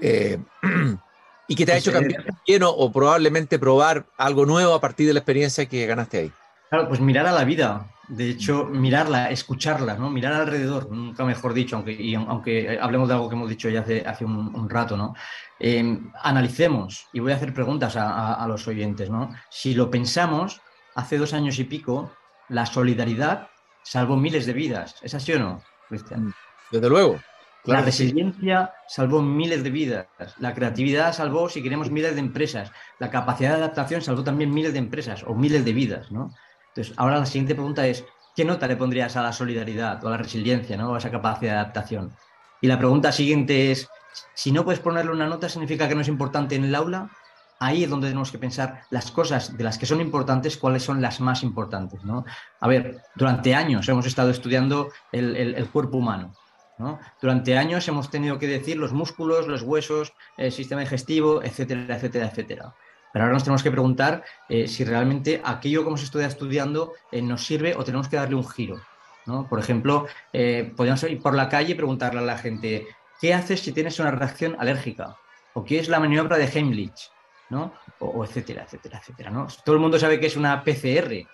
Eh, 0.01 0.39
y 1.47 1.55
que 1.55 1.65
te 1.65 1.71
ha 1.71 1.75
pues, 1.75 1.87
hecho 1.87 1.91
cambiar 1.91 2.25
lleno 2.45 2.69
o 2.69 2.91
probablemente 2.91 3.59
probar 3.59 4.05
algo 4.17 4.45
nuevo 4.45 4.73
a 4.73 4.81
partir 4.81 5.07
de 5.07 5.13
la 5.13 5.19
experiencia 5.19 5.67
que 5.67 5.85
ganaste 5.85 6.17
ahí. 6.17 6.31
Claro, 6.73 6.87
pues 6.87 7.01
mirar 7.01 7.27
a 7.27 7.31
la 7.31 7.43
vida, 7.43 7.85
de 8.07 8.31
hecho, 8.31 8.65
mirarla, 8.65 9.29
escucharla, 9.29 9.93
¿no? 9.93 10.09
Mirar 10.09 10.33
alrededor, 10.33 10.89
nunca 10.89 11.23
mejor 11.23 11.53
dicho, 11.53 11.75
aunque, 11.75 11.91
y 11.91 12.15
aunque 12.15 12.79
hablemos 12.81 13.07
de 13.07 13.13
algo 13.13 13.29
que 13.29 13.35
hemos 13.35 13.47
dicho 13.47 13.69
ya 13.69 13.81
hace, 13.81 14.03
hace 14.07 14.25
un, 14.25 14.67
rato, 14.71 14.97
¿no? 14.97 15.13
Em, 15.59 16.11
analicemos, 16.23 17.05
y 17.13 17.19
voy 17.19 17.31
a 17.31 17.35
hacer 17.35 17.53
preguntas 17.53 17.95
a, 17.95 18.33
a, 18.33 18.47
los 18.47 18.67
oyentes, 18.67 19.11
¿no? 19.11 19.29
Si 19.51 19.75
lo 19.75 19.91
pensamos, 19.91 20.61
hace 20.95 21.19
dos 21.19 21.35
años 21.35 21.59
y 21.59 21.65
pico, 21.65 22.11
la 22.49 22.65
solidaridad 22.65 23.49
salvó 23.83 24.17
miles 24.17 24.47
de 24.47 24.53
vidas. 24.53 24.95
¿Es 25.03 25.13
así 25.13 25.31
o 25.33 25.37
no, 25.37 25.61
Cristian? 25.89 26.33
Desde 26.71 26.89
luego 26.89 27.19
la 27.65 27.81
resiliencia 27.81 28.73
salvó 28.87 29.21
miles 29.21 29.63
de 29.63 29.69
vidas, 29.69 30.07
la 30.39 30.53
creatividad 30.53 31.13
salvó, 31.13 31.49
si 31.49 31.63
queremos, 31.63 31.91
miles 31.91 32.13
de 32.15 32.19
empresas, 32.19 32.71
la 32.99 33.09
capacidad 33.09 33.51
de 33.51 33.57
adaptación 33.57 34.01
salvó 34.01 34.23
también 34.23 34.53
miles 34.53 34.73
de 34.73 34.79
empresas 34.79 35.23
o 35.23 35.33
miles 35.33 35.63
de 35.63 35.73
vidas, 35.73 36.11
¿no? 36.11 36.33
Entonces, 36.75 36.93
ahora 36.97 37.19
la 37.19 37.25
siguiente 37.25 37.55
pregunta 37.55 37.85
es, 37.85 38.03
¿qué 38.35 38.45
nota 38.45 38.67
le 38.67 38.75
pondrías 38.75 39.15
a 39.15 39.21
la 39.21 39.31
solidaridad 39.31 40.03
o 40.03 40.07
a 40.07 40.11
la 40.11 40.17
resiliencia, 40.17 40.75
¿no? 40.75 40.91
O 40.91 40.95
a 40.95 40.97
esa 40.97 41.11
capacidad 41.11 41.53
de 41.53 41.59
adaptación? 41.59 42.11
Y 42.61 42.67
la 42.67 42.79
pregunta 42.79 43.11
siguiente 43.11 43.71
es, 43.71 43.87
si 44.33 44.51
no 44.51 44.63
puedes 44.63 44.79
ponerle 44.79 45.11
una 45.11 45.27
nota, 45.27 45.49
¿significa 45.49 45.87
que 45.87 45.95
no 45.95 46.01
es 46.01 46.07
importante 46.07 46.55
en 46.55 46.63
el 46.63 46.75
aula? 46.75 47.09
Ahí 47.59 47.83
es 47.83 47.89
donde 47.89 48.07
tenemos 48.07 48.31
que 48.31 48.39
pensar 48.39 48.81
las 48.89 49.11
cosas 49.11 49.55
de 49.55 49.63
las 49.63 49.77
que 49.77 49.85
son 49.85 50.01
importantes, 50.01 50.57
cuáles 50.57 50.83
son 50.83 51.01
las 51.01 51.19
más 51.19 51.43
importantes, 51.43 52.03
¿no? 52.03 52.25
A 52.59 52.67
ver, 52.67 53.01
durante 53.15 53.53
años 53.53 53.87
hemos 53.87 54.05
estado 54.05 54.31
estudiando 54.31 54.89
el 55.11 55.69
cuerpo 55.71 55.97
humano, 55.97 56.33
durante 57.21 57.57
años 57.57 57.87
hemos 57.87 58.09
tenido 58.09 58.39
que 58.39 58.47
decir 58.47 58.77
los 58.77 58.91
músculos, 58.91 59.47
los 59.47 59.61
huesos, 59.61 60.13
el 60.37 60.51
sistema 60.51 60.81
digestivo, 60.81 61.43
etcétera, 61.43 61.95
etcétera, 61.95 62.25
etcétera. 62.27 62.73
Pero 63.13 63.25
ahora 63.25 63.35
nos 63.35 63.43
tenemos 63.43 63.63
que 63.63 63.71
preguntar 63.71 64.23
eh, 64.49 64.67
si 64.67 64.83
realmente 64.83 65.39
aquello 65.45 65.83
que 65.83 65.87
hemos 65.87 66.03
estado 66.03 66.25
estudiando 66.25 66.93
eh, 67.11 67.21
nos 67.21 67.45
sirve 67.45 67.75
o 67.75 67.83
tenemos 67.83 68.09
que 68.09 68.17
darle 68.17 68.35
un 68.35 68.49
giro. 68.49 68.81
Por 69.49 69.57
ejemplo, 69.57 70.07
eh, 70.33 70.73
podríamos 70.75 71.01
ir 71.03 71.21
por 71.21 71.33
la 71.33 71.47
calle 71.47 71.71
y 71.71 71.75
preguntarle 71.75 72.19
a 72.19 72.23
la 72.23 72.37
gente, 72.37 72.87
¿qué 73.21 73.33
haces 73.33 73.61
si 73.61 73.71
tienes 73.71 73.97
una 73.99 74.11
reacción 74.11 74.57
alérgica? 74.59 75.15
¿O 75.53 75.63
qué 75.63 75.79
es 75.79 75.87
la 75.87 76.01
maniobra 76.01 76.37
de 76.37 76.45
Heimlich? 76.45 77.09
O, 77.99 78.25
etcétera, 78.25 78.63
etcétera, 78.63 78.97
etcétera. 78.97 79.31
Todo 79.63 79.75
el 79.75 79.81
mundo 79.81 79.99
sabe 79.99 80.19
que 80.19 80.25
es 80.25 80.35
una 80.35 80.63
PCR, 80.63 81.25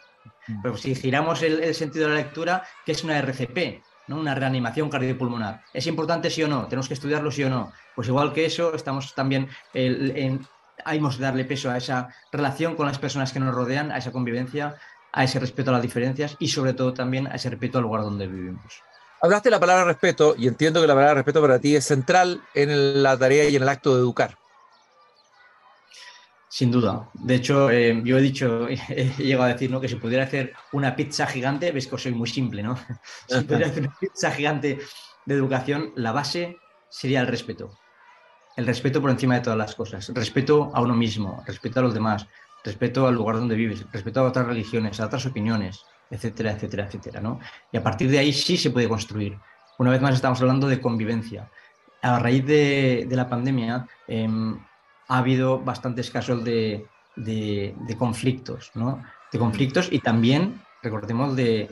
mm. 0.48 0.62
pero 0.62 0.78
si 0.78 0.94
giramos 0.94 1.42
el, 1.42 1.64
el 1.64 1.74
sentido 1.74 2.10
de 2.10 2.16
la 2.16 2.20
lectura, 2.20 2.64
¿qué 2.86 2.92
es 2.92 3.04
una 3.04 3.18
RCP? 3.18 3.82
una 4.16 4.36
reanimación 4.36 4.90
cardiopulmonar. 4.90 5.62
¿Es 5.74 5.88
importante 5.88 6.30
sí 6.30 6.44
o 6.44 6.48
no? 6.48 6.68
¿Tenemos 6.68 6.88
que 6.88 6.94
estudiarlo 6.94 7.32
sí 7.32 7.44
o 7.44 7.50
no? 7.50 7.72
Pues 7.96 8.08
igual 8.08 8.34
que 8.34 8.46
eso, 8.46 8.74
estamos 8.74 9.14
también 9.14 9.48
en, 9.74 10.48
hay 10.86 11.00
que 11.00 11.18
darle 11.18 11.46
peso 11.46 11.70
a 11.70 11.78
esa 11.78 12.10
relación 12.32 12.76
con 12.76 12.88
las 12.88 13.00
personas 13.00 13.32
que 13.32 13.40
nos 13.40 13.54
rodean, 13.54 13.92
a 13.92 13.98
esa 13.98 14.12
convivencia, 14.12 14.76
a 15.12 15.24
ese 15.24 15.40
respeto 15.40 15.72
a 15.72 15.74
las 15.74 15.82
diferencias 15.82 16.36
y 16.40 16.48
sobre 16.50 16.74
todo 16.74 16.94
también 16.94 17.28
a 17.28 17.36
ese 17.36 17.50
respeto 17.50 17.78
al 17.78 17.86
lugar 17.86 18.02
donde 18.02 18.28
vivimos. 18.28 18.82
Hablaste 19.22 19.50
de 19.50 19.52
la 19.52 19.60
palabra 19.60 19.86
respeto 19.86 20.36
y 20.38 20.48
entiendo 20.48 20.80
que 20.80 20.88
la 20.88 20.94
palabra 20.94 21.16
respeto 21.16 21.42
para 21.42 21.60
ti 21.60 21.76
es 21.76 21.86
central 21.86 22.42
en 22.54 23.04
la 23.04 23.18
tarea 23.18 23.50
y 23.50 23.56
en 23.56 23.64
el 23.64 23.70
acto 23.70 23.96
de 23.96 24.02
educar. 24.02 24.38
Sin 26.48 26.72
duda. 26.72 27.10
De 27.14 27.36
hecho, 27.36 27.70
eh, 27.70 28.02
yo 28.04 28.18
he 28.18 28.22
dicho, 28.22 28.68
he 28.70 29.14
llegado 29.18 29.44
a 29.44 29.54
decir 29.54 29.70
¿no? 29.70 29.82
que 29.82 29.90
si 29.90 29.96
pudiera 29.96 30.24
hacer 30.24 30.54
una 30.72 30.96
pizza 30.96 31.28
gigante, 31.28 31.72
ves 31.72 31.88
que 31.88 31.98
soy 31.98 32.14
muy 32.14 32.30
simple, 32.30 32.64
¿no? 32.64 32.78
Si 33.28 33.42
pudiera 33.42 33.68
hacer 33.68 33.84
una 33.84 33.96
pizza 34.00 34.32
gigante 34.32 34.80
de 35.26 35.36
educación, 35.36 35.92
la 35.96 36.12
base 36.12 36.58
sería 36.90 37.22
el 37.22 37.28
respeto. 37.28 37.78
El 38.60 38.68
respeto 38.68 39.02
por 39.02 39.10
encima 39.10 39.36
de 39.36 39.40
todas 39.40 39.58
las 39.58 39.74
cosas. 39.74 40.12
Respeto 40.14 40.70
a 40.74 40.82
uno 40.82 40.94
mismo, 40.94 41.42
respeto 41.48 41.80
a 41.80 41.84
los 41.84 41.94
demás, 41.94 42.28
respeto 42.62 43.08
al 43.08 43.16
lugar 43.16 43.38
donde 43.38 43.56
vives, 43.56 43.86
respeto 43.90 44.20
a 44.20 44.24
otras 44.24 44.48
religiones, 44.48 45.00
a 45.00 45.06
otras 45.06 45.26
opiniones, 45.26 45.86
etcétera, 46.12 46.52
etcétera, 46.52 46.84
etcétera, 46.84 47.22
¿no? 47.22 47.40
Y 47.72 47.78
a 47.78 47.84
partir 47.84 48.12
de 48.12 48.20
ahí 48.20 48.34
sí 48.34 48.58
se 48.58 48.72
puede 48.72 48.90
construir. 48.90 49.38
Una 49.78 49.92
vez 49.92 50.02
más 50.02 50.14
estamos 50.14 50.42
hablando 50.42 50.68
de 50.68 50.82
convivencia. 50.82 51.50
A 52.02 52.20
raíz 52.20 52.46
de, 52.46 53.08
la 53.10 53.30
pandemia, 53.30 53.88
em, 54.10 54.60
ha 55.08 55.18
habido 55.20 55.60
bastantes 55.60 56.12
casos 56.12 56.44
de, 56.44 56.86
conflictos, 57.98 58.72
¿no? 58.76 59.02
De 59.32 59.40
conflictos 59.40 59.88
y 59.90 60.00
también, 60.00 60.62
recordemos, 60.84 61.34
de, 61.34 61.70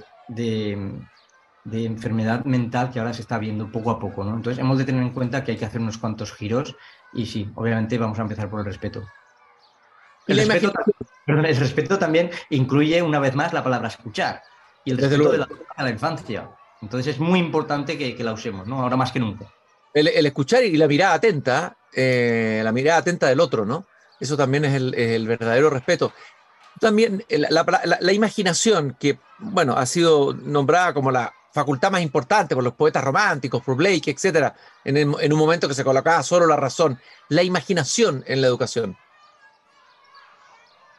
enfermedad 1.73 2.45
mental 2.45 2.91
que 2.91 2.99
ahora 2.99 3.13
se 3.13 3.21
está 3.21 3.37
viendo 3.37 3.71
poco 3.71 3.91
a 3.91 3.99
poco, 3.99 4.23
¿no? 4.23 4.35
Entonces 4.35 4.59
hemos 4.59 4.77
de 4.77 4.85
tener 4.85 5.01
en 5.01 5.11
cuenta 5.11 5.43
que 5.43 5.51
hay 5.51 5.57
que 5.57 5.65
hacer 5.65 5.81
unos 5.81 5.97
cuantos 5.97 6.33
giros 6.33 6.75
y 7.13 7.25
sí, 7.25 7.49
obviamente 7.55 7.97
vamos 7.97 8.19
a 8.19 8.23
empezar 8.23 8.49
por 8.49 8.59
el 8.59 8.65
respeto. 8.65 9.03
El, 10.27 10.37
respeto, 10.37 10.73
el 11.25 11.57
respeto, 11.57 11.97
también 11.97 12.29
incluye 12.49 13.01
una 13.01 13.19
vez 13.19 13.33
más 13.35 13.53
la 13.53 13.63
palabra 13.63 13.87
escuchar 13.87 14.41
y 14.83 14.91
el 14.91 14.97
respeto 14.97 15.31
de 15.31 15.37
la, 15.37 15.47
a 15.75 15.83
la 15.83 15.89
infancia. 15.89 16.49
Entonces 16.81 17.15
es 17.15 17.19
muy 17.19 17.39
importante 17.39 17.97
que, 17.97 18.15
que 18.15 18.23
la 18.23 18.33
usemos, 18.33 18.67
¿no? 18.67 18.81
Ahora 18.81 18.97
más 18.97 19.11
que 19.11 19.19
nunca 19.19 19.51
el, 19.99 20.25
escuchar 20.25 20.63
y 20.63 20.77
la 20.77 20.87
mirada 20.87 21.15
atenta, 21.15 21.77
eh, 21.93 22.61
la 22.63 22.71
mirada 22.71 22.99
atenta 22.99 23.27
del 23.27 23.39
otro, 23.39 23.65
¿no? 23.65 23.85
Eso 24.19 24.37
también 24.37 24.65
es 24.65 24.73
el, 24.75 25.27
verdadero 25.27 25.69
respeto. 25.69 26.13
También 26.79 27.23
la, 27.29 28.13
imaginación, 28.13 28.95
que, 28.99 29.19
bueno, 29.39 29.73
ha 29.77 29.85
sido 29.85 30.33
nombrada 30.33 30.93
como 30.93 31.11
la 31.11 31.33
facultad 31.57 31.91
más 31.91 32.01
importante 32.01 32.53
por 32.55 32.63
los 32.63 32.73
poetas 32.73 33.03
románticos, 33.03 33.63
por 33.63 33.75
Blake, 33.75 34.11
etc., 34.11 34.53
en, 34.83 35.33
un 35.33 35.39
momento 35.39 35.67
que 35.67 35.73
se 35.73 35.83
colocaba 35.83 36.21
solo 36.23 36.45
la 36.45 36.55
razón. 36.55 36.99
La 37.29 37.43
imaginación 37.43 38.23
en 38.27 38.41
la 38.41 38.47
educación. 38.47 38.95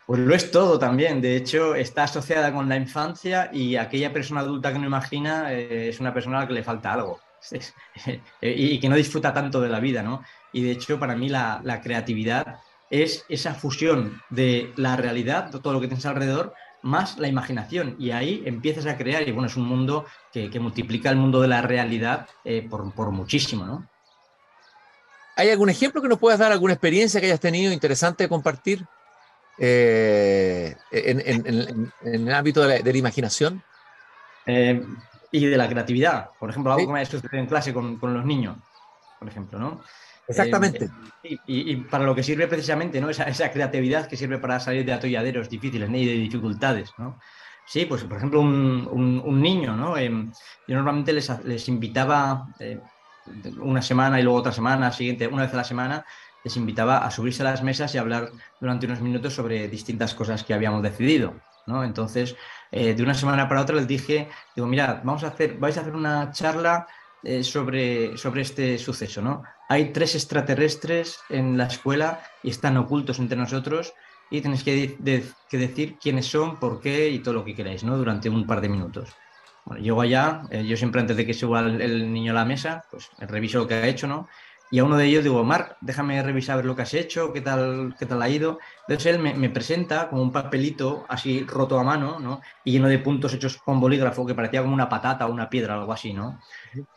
Pues 0.06 0.20
lo 0.20 0.34
es 0.34 0.50
todo 0.50 0.78
también. 0.78 1.20
De 1.20 1.36
hecho, 1.36 1.74
está 1.74 2.04
asociada 2.04 2.52
con 2.52 2.68
la 2.68 2.76
infancia 2.76 3.50
y 3.52 3.76
aquella 3.76 4.12
persona 4.12 4.40
adulta 4.40 4.72
que 4.72 4.78
no 4.78 4.86
imagina 4.86 5.52
eh, 5.52 5.90
es 5.90 6.00
una 6.00 6.12
persona 6.12 6.38
a 6.38 6.40
la 6.40 6.48
que 6.48 6.54
le 6.54 6.64
falta 6.64 6.92
algo. 6.92 7.20
y 8.40 8.80
que 8.80 8.88
no 8.88 8.96
disfruta 8.96 9.32
tanto 9.32 9.60
de 9.60 9.68
la 9.68 9.78
vida, 9.78 10.02
¿no? 10.02 10.24
Y 10.52 10.62
de 10.62 10.72
hecho, 10.72 10.98
para 10.98 11.14
mí 11.14 11.28
la, 11.28 11.80
creatividad 11.82 12.60
es 12.90 13.24
esa 13.28 13.54
fusión 13.54 14.20
de 14.30 14.72
la 14.76 14.96
realidad, 14.96 15.44
de 15.44 15.60
todo 15.60 15.72
lo 15.72 15.80
que 15.80 15.86
tienes 15.86 16.06
alrededor, 16.06 16.54
más 16.82 17.18
la 17.18 17.28
imaginación. 17.28 17.96
Y 17.98 18.10
ahí 18.10 18.42
empiezas 18.46 18.86
a 18.86 18.96
crear, 18.96 19.26
y 19.28 19.32
bueno, 19.32 19.48
es 19.48 19.56
un 19.56 19.64
mundo 19.64 20.06
que, 20.32 20.48
multiplica 20.60 21.10
el 21.10 21.16
mundo 21.16 21.40
de 21.40 21.48
la 21.48 21.62
realidad 21.62 22.26
eh, 22.44 22.66
por, 22.68 23.10
muchísimo, 23.10 23.64
¿no? 23.64 23.88
¿Hay 25.36 25.50
algún 25.50 25.70
ejemplo 25.70 26.02
que 26.02 26.08
nos 26.08 26.18
puedas 26.18 26.40
dar, 26.40 26.50
alguna 26.50 26.72
experiencia 26.72 27.20
que 27.20 27.26
hayas 27.26 27.38
tenido 27.38 27.72
interesante 27.72 28.24
de 28.24 28.28
compartir 28.28 28.84
eh, 29.56 30.74
en, 30.90 31.92
el 32.02 32.34
ámbito 32.34 32.60
de 32.66 32.82
la, 32.82 32.98
imaginación? 32.98 33.62
Eh, 34.46 34.82
y 35.30 35.46
de 35.46 35.56
la 35.56 35.68
creatividad. 35.68 36.30
Por 36.38 36.50
ejemplo, 36.50 36.72
algo 36.72 36.86
que 36.86 36.92
me 36.92 37.00
ha 37.00 37.04
sucedido 37.04 37.38
en 37.38 37.46
clase 37.46 37.72
con, 37.72 37.98
los 38.00 38.24
niños, 38.24 38.56
por 39.18 39.28
ejemplo, 39.28 39.58
¿no? 39.58 39.80
Exactamente. 40.28 40.90
Eh, 41.22 41.38
y, 41.46 41.76
para 41.76 42.04
lo 42.04 42.14
que 42.14 42.22
sirve 42.22 42.46
precisamente, 42.46 43.00
¿no? 43.00 43.10
Esa, 43.10 43.24
esa, 43.24 43.50
creatividad 43.50 44.06
que 44.06 44.16
sirve 44.16 44.38
para 44.38 44.60
salir 44.60 44.84
de 44.84 44.92
atolladeros 44.92 45.48
difíciles 45.48 45.88
y 45.88 46.06
de 46.06 46.12
dificultades, 46.12 46.92
¿no? 46.98 47.18
Sí, 47.66 47.84
pues 47.84 48.04
por 48.04 48.16
ejemplo, 48.16 48.40
un, 48.40 49.40
niño, 49.42 49.76
¿no? 49.76 49.96
Em, 49.96 50.32
yo 50.66 50.74
normalmente 50.74 51.12
les, 51.12 51.30
les 51.44 51.68
invitaba 51.68 52.48
eh, 52.58 52.80
una 53.60 53.82
semana 53.82 54.18
y 54.20 54.22
luego 54.22 54.38
otra 54.38 54.52
semana, 54.52 54.90
siguiente, 54.92 55.26
una 55.26 55.42
vez 55.42 55.52
a 55.52 55.58
la 55.58 55.64
semana, 55.64 56.04
les 56.44 56.56
invitaba 56.56 56.98
a 56.98 57.10
subirse 57.10 57.42
a 57.42 57.44
las 57.44 57.62
mesas 57.62 57.94
y 57.94 57.98
hablar 57.98 58.30
durante 58.60 58.86
unos 58.86 59.00
minutos 59.00 59.34
sobre 59.34 59.68
distintas 59.68 60.14
cosas 60.14 60.44
que 60.44 60.54
habíamos 60.54 60.82
decidido. 60.82 61.34
¿no? 61.66 61.84
Entonces, 61.84 62.36
eh, 62.70 62.94
de 62.94 63.02
una 63.02 63.14
semana 63.14 63.48
para 63.48 63.60
otra 63.60 63.76
les 63.76 63.86
dije, 63.86 64.28
digo, 64.56 64.66
mira, 64.66 65.02
vamos 65.04 65.24
a 65.24 65.28
hacer, 65.28 65.58
vais 65.58 65.76
a 65.76 65.82
hacer 65.82 65.94
una 65.94 66.32
charla 66.32 66.86
eh, 67.24 67.42
sobre, 67.42 68.16
sobre 68.16 68.42
este 68.42 68.78
suceso, 68.78 69.20
¿no? 69.20 69.42
Hay 69.68 69.92
tres 69.92 70.14
extraterrestres 70.14 71.18
en 71.28 71.58
la 71.58 71.64
escuela 71.64 72.22
y 72.42 72.50
están 72.50 72.76
ocultos 72.76 73.18
entre 73.18 73.36
nosotros 73.36 73.92
y 74.30 74.40
tenéis 74.40 74.62
que, 74.62 74.96
decir 75.50 75.96
quiénes 76.00 76.26
son, 76.26 76.58
por 76.58 76.80
qué 76.80 77.08
y 77.10 77.18
todo 77.18 77.34
lo 77.34 77.44
que 77.44 77.54
queráis, 77.54 77.82
¿no? 77.82 77.96
Durante 77.96 78.28
un 78.28 78.46
par 78.46 78.60
de 78.60 78.68
minutos. 78.68 79.10
Bueno, 79.64 79.82
llego 79.82 80.00
allá, 80.00 80.42
eh, 80.50 80.64
yo 80.64 80.76
siempre 80.76 81.00
antes 81.00 81.16
de 81.16 81.26
que 81.26 81.34
suba 81.34 81.60
el, 81.60 82.12
niño 82.12 82.32
a 82.32 82.36
la 82.36 82.44
mesa, 82.44 82.84
pues 82.90 83.10
reviso 83.18 83.58
lo 83.58 83.66
que 83.66 83.74
ha 83.74 83.86
hecho, 83.86 84.06
¿no? 84.06 84.28
Y 84.70 84.78
a 84.78 84.84
uno 84.84 84.96
de 84.96 85.06
ellos 85.06 85.24
digo, 85.24 85.42
Marc, 85.44 85.76
déjame 85.80 86.22
revisar 86.22 86.64
lo 86.64 86.76
que 86.76 86.82
has 86.82 86.94
hecho, 86.94 87.32
qué 87.32 87.40
tal, 87.40 87.94
qué 87.98 88.06
tal 88.06 88.20
ha 88.20 88.28
ido. 88.28 88.58
Entonces 88.86 89.14
él 89.14 89.18
me, 89.18 89.48
presenta 89.50 90.08
como 90.08 90.22
un 90.22 90.32
papelito 90.32 91.06
así 91.08 91.44
roto 91.44 91.78
a 91.78 91.84
mano, 91.84 92.18
¿no? 92.20 92.40
Y 92.64 92.72
lleno 92.72 92.88
de 92.88 92.98
puntos 92.98 93.32
hechos 93.32 93.56
con 93.56 93.80
bolígrafo 93.80 94.26
que 94.26 94.34
parecía 94.34 94.62
como 94.62 94.74
una 94.74 94.88
patata 94.88 95.26
o 95.26 95.32
una 95.32 95.48
piedra, 95.48 95.74
algo 95.74 95.92
así, 95.92 96.12
¿no? 96.12 96.38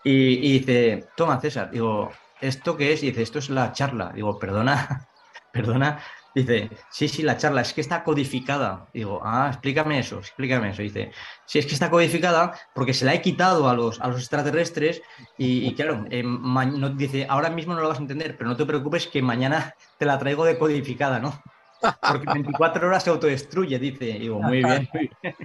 Y, 0.04 0.12
y 0.12 0.60
dice, 0.60 1.08
toma 1.16 1.40
César, 1.40 1.72
digo, 1.72 2.12
¿esto 2.42 2.76
qué 2.76 2.94
es? 2.94 3.04
Y 3.04 3.08
dice, 3.08 3.22
esto 3.22 3.40
es 3.40 3.50
la 3.50 3.72
charla. 3.72 4.12
Digo, 4.14 4.38
perdona, 4.38 5.08
perdona, 5.54 6.00
Dice, 6.34 6.70
sí, 6.90 7.10
sí, 7.10 7.24
la 7.24 7.36
charla 7.36 7.62
es 7.62 7.74
que 7.74 7.82
está 7.82 8.04
codificada. 8.04 8.88
Digo, 8.94 9.20
ah, 9.24 9.50
explícame 9.50 10.00
eso, 10.00 10.20
explícame 10.20 10.70
eso. 10.70 10.82
Dice, 10.82 11.12
sí, 11.46 11.60
es 11.60 11.66
que 11.66 11.74
está 11.74 11.90
codificada 11.90 12.54
porque 12.74 12.94
se 12.94 13.04
la 13.04 13.14
he 13.14 13.22
quitado 13.22 13.68
a 13.68 13.74
los, 13.74 14.00
a 14.00 14.08
los 14.08 14.20
extraterrestres 14.20 15.02
y, 15.38 15.74
claro, 15.76 16.06
eh, 16.10 16.24
no, 16.24 16.90
dice, 16.92 17.26
ahora 17.30 17.50
mismo 17.50 17.74
no 17.74 17.82
lo 17.82 17.90
vas 17.90 17.98
a 17.98 18.02
entender, 18.02 18.38
pero 18.38 18.50
no 18.50 18.56
te 18.56 18.66
preocupes 18.66 19.08
que 19.08 19.22
mañana 19.22 19.76
te 19.98 20.06
la 20.06 20.18
traigo 20.18 20.46
decodificada, 20.46 21.20
¿no? 21.20 21.42
Porque 21.82 22.32
24 22.32 22.88
horas 22.88 23.04
se 23.04 23.10
autodestruye, 23.10 23.78
dice. 23.80 24.06
Digo, 24.06 24.42
muy 24.42 24.64
bien, 24.64 24.88
muy 24.94 25.10
bien. 25.22 25.36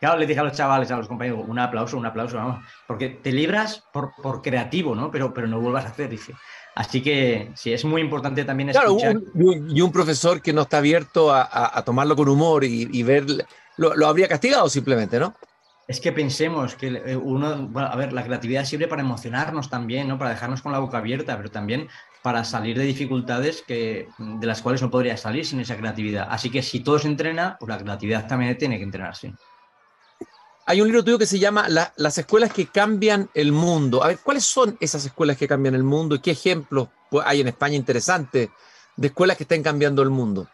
Claro, 0.00 0.18
le 0.18 0.26
dije 0.26 0.40
a 0.40 0.44
los 0.44 0.52
chavales, 0.52 0.90
a 0.90 0.96
los 0.96 1.08
compañeros, 1.08 1.44
un 1.46 1.58
aplauso, 1.58 1.96
un 1.96 2.04
aplauso, 2.04 2.36
vamos, 2.36 2.64
porque 2.86 3.08
te 3.08 3.32
libras 3.32 3.84
por, 3.92 4.12
por 4.22 4.42
creativo, 4.42 4.94
¿no? 4.94 5.10
Pero, 5.10 5.32
pero 5.32 5.46
no 5.46 5.60
vuelvas 5.60 5.86
a 5.86 5.88
hacer, 5.88 6.10
dice. 6.10 6.34
Así 6.76 7.02
que 7.02 7.52
sí, 7.54 7.72
es 7.72 7.86
muy 7.86 8.02
importante 8.02 8.44
también 8.44 8.68
escuchar. 8.68 9.16
y 9.34 9.80
un 9.80 9.90
profesor 9.90 10.42
que 10.42 10.52
no 10.52 10.62
está 10.62 10.76
abierto 10.76 11.32
a, 11.32 11.82
tomarlo 11.86 12.14
con 12.14 12.28
humor 12.28 12.64
y, 12.64 13.02
ver, 13.02 13.24
lo, 13.78 14.06
habría 14.06 14.28
castigado 14.28 14.68
simplemente, 14.68 15.18
¿no? 15.18 15.34
Es 15.88 16.00
que 16.00 16.12
pensemos 16.12 16.74
que 16.74 16.88
eh, 16.88 17.16
uno, 17.16 17.68
bueno, 17.68 17.88
a 17.88 17.96
ver, 17.96 18.12
la 18.12 18.24
creatividad 18.24 18.64
sirve 18.64 18.88
para 18.88 19.00
emocionarnos 19.00 19.70
también, 19.70 20.08
¿no? 20.08 20.18
Para 20.18 20.30
dejarnos 20.30 20.60
con 20.60 20.72
la 20.72 20.80
boca 20.80 20.98
abierta, 20.98 21.36
pero 21.36 21.50
también 21.50 21.88
para 22.22 22.44
salir 22.44 22.76
de 22.76 22.84
dificultades 22.84 23.62
que, 23.66 24.08
de 24.18 24.46
las 24.46 24.60
cuales 24.60 24.82
no 24.82 24.90
podría 24.90 25.16
salir 25.16 25.46
sin 25.46 25.60
esa 25.60 25.76
creatividad. 25.78 26.26
Así 26.28 26.50
que 26.50 26.60
si 26.60 26.80
todo 26.80 26.98
se 26.98 27.08
entrena, 27.08 27.56
pues 27.58 27.70
la 27.70 27.78
creatividad 27.78 28.26
también 28.26 28.58
tiene 28.58 28.76
que 28.76 28.84
entrenarse. 28.84 29.32
Hay 30.68 30.80
un 30.80 30.88
libro 30.88 31.04
tuyo 31.04 31.16
que 31.18 31.26
se 31.26 31.38
llama 31.38 31.68
Las 31.68 32.18
escuelas 32.18 32.52
que 32.52 32.66
cambian 32.66 33.30
el 33.34 33.52
mundo. 33.52 34.02
A 34.02 34.08
ver, 34.08 34.18
¿cuáles 34.18 34.44
son 34.44 34.76
esas 34.80 35.06
escuelas 35.06 35.36
que 35.36 35.46
cambian 35.46 35.76
el 35.76 35.84
mundo 35.84 36.16
y 36.16 36.18
qué 36.18 36.32
ejemplos 36.32 36.88
hay 37.24 37.40
en 37.40 37.46
España 37.46 37.76
interesantes 37.76 38.48
de 38.96 39.06
escuelas 39.06 39.36
que 39.36 39.44
estén 39.44 39.62
cambiando 39.62 40.02
el 40.02 40.10
mundo? 40.10 40.48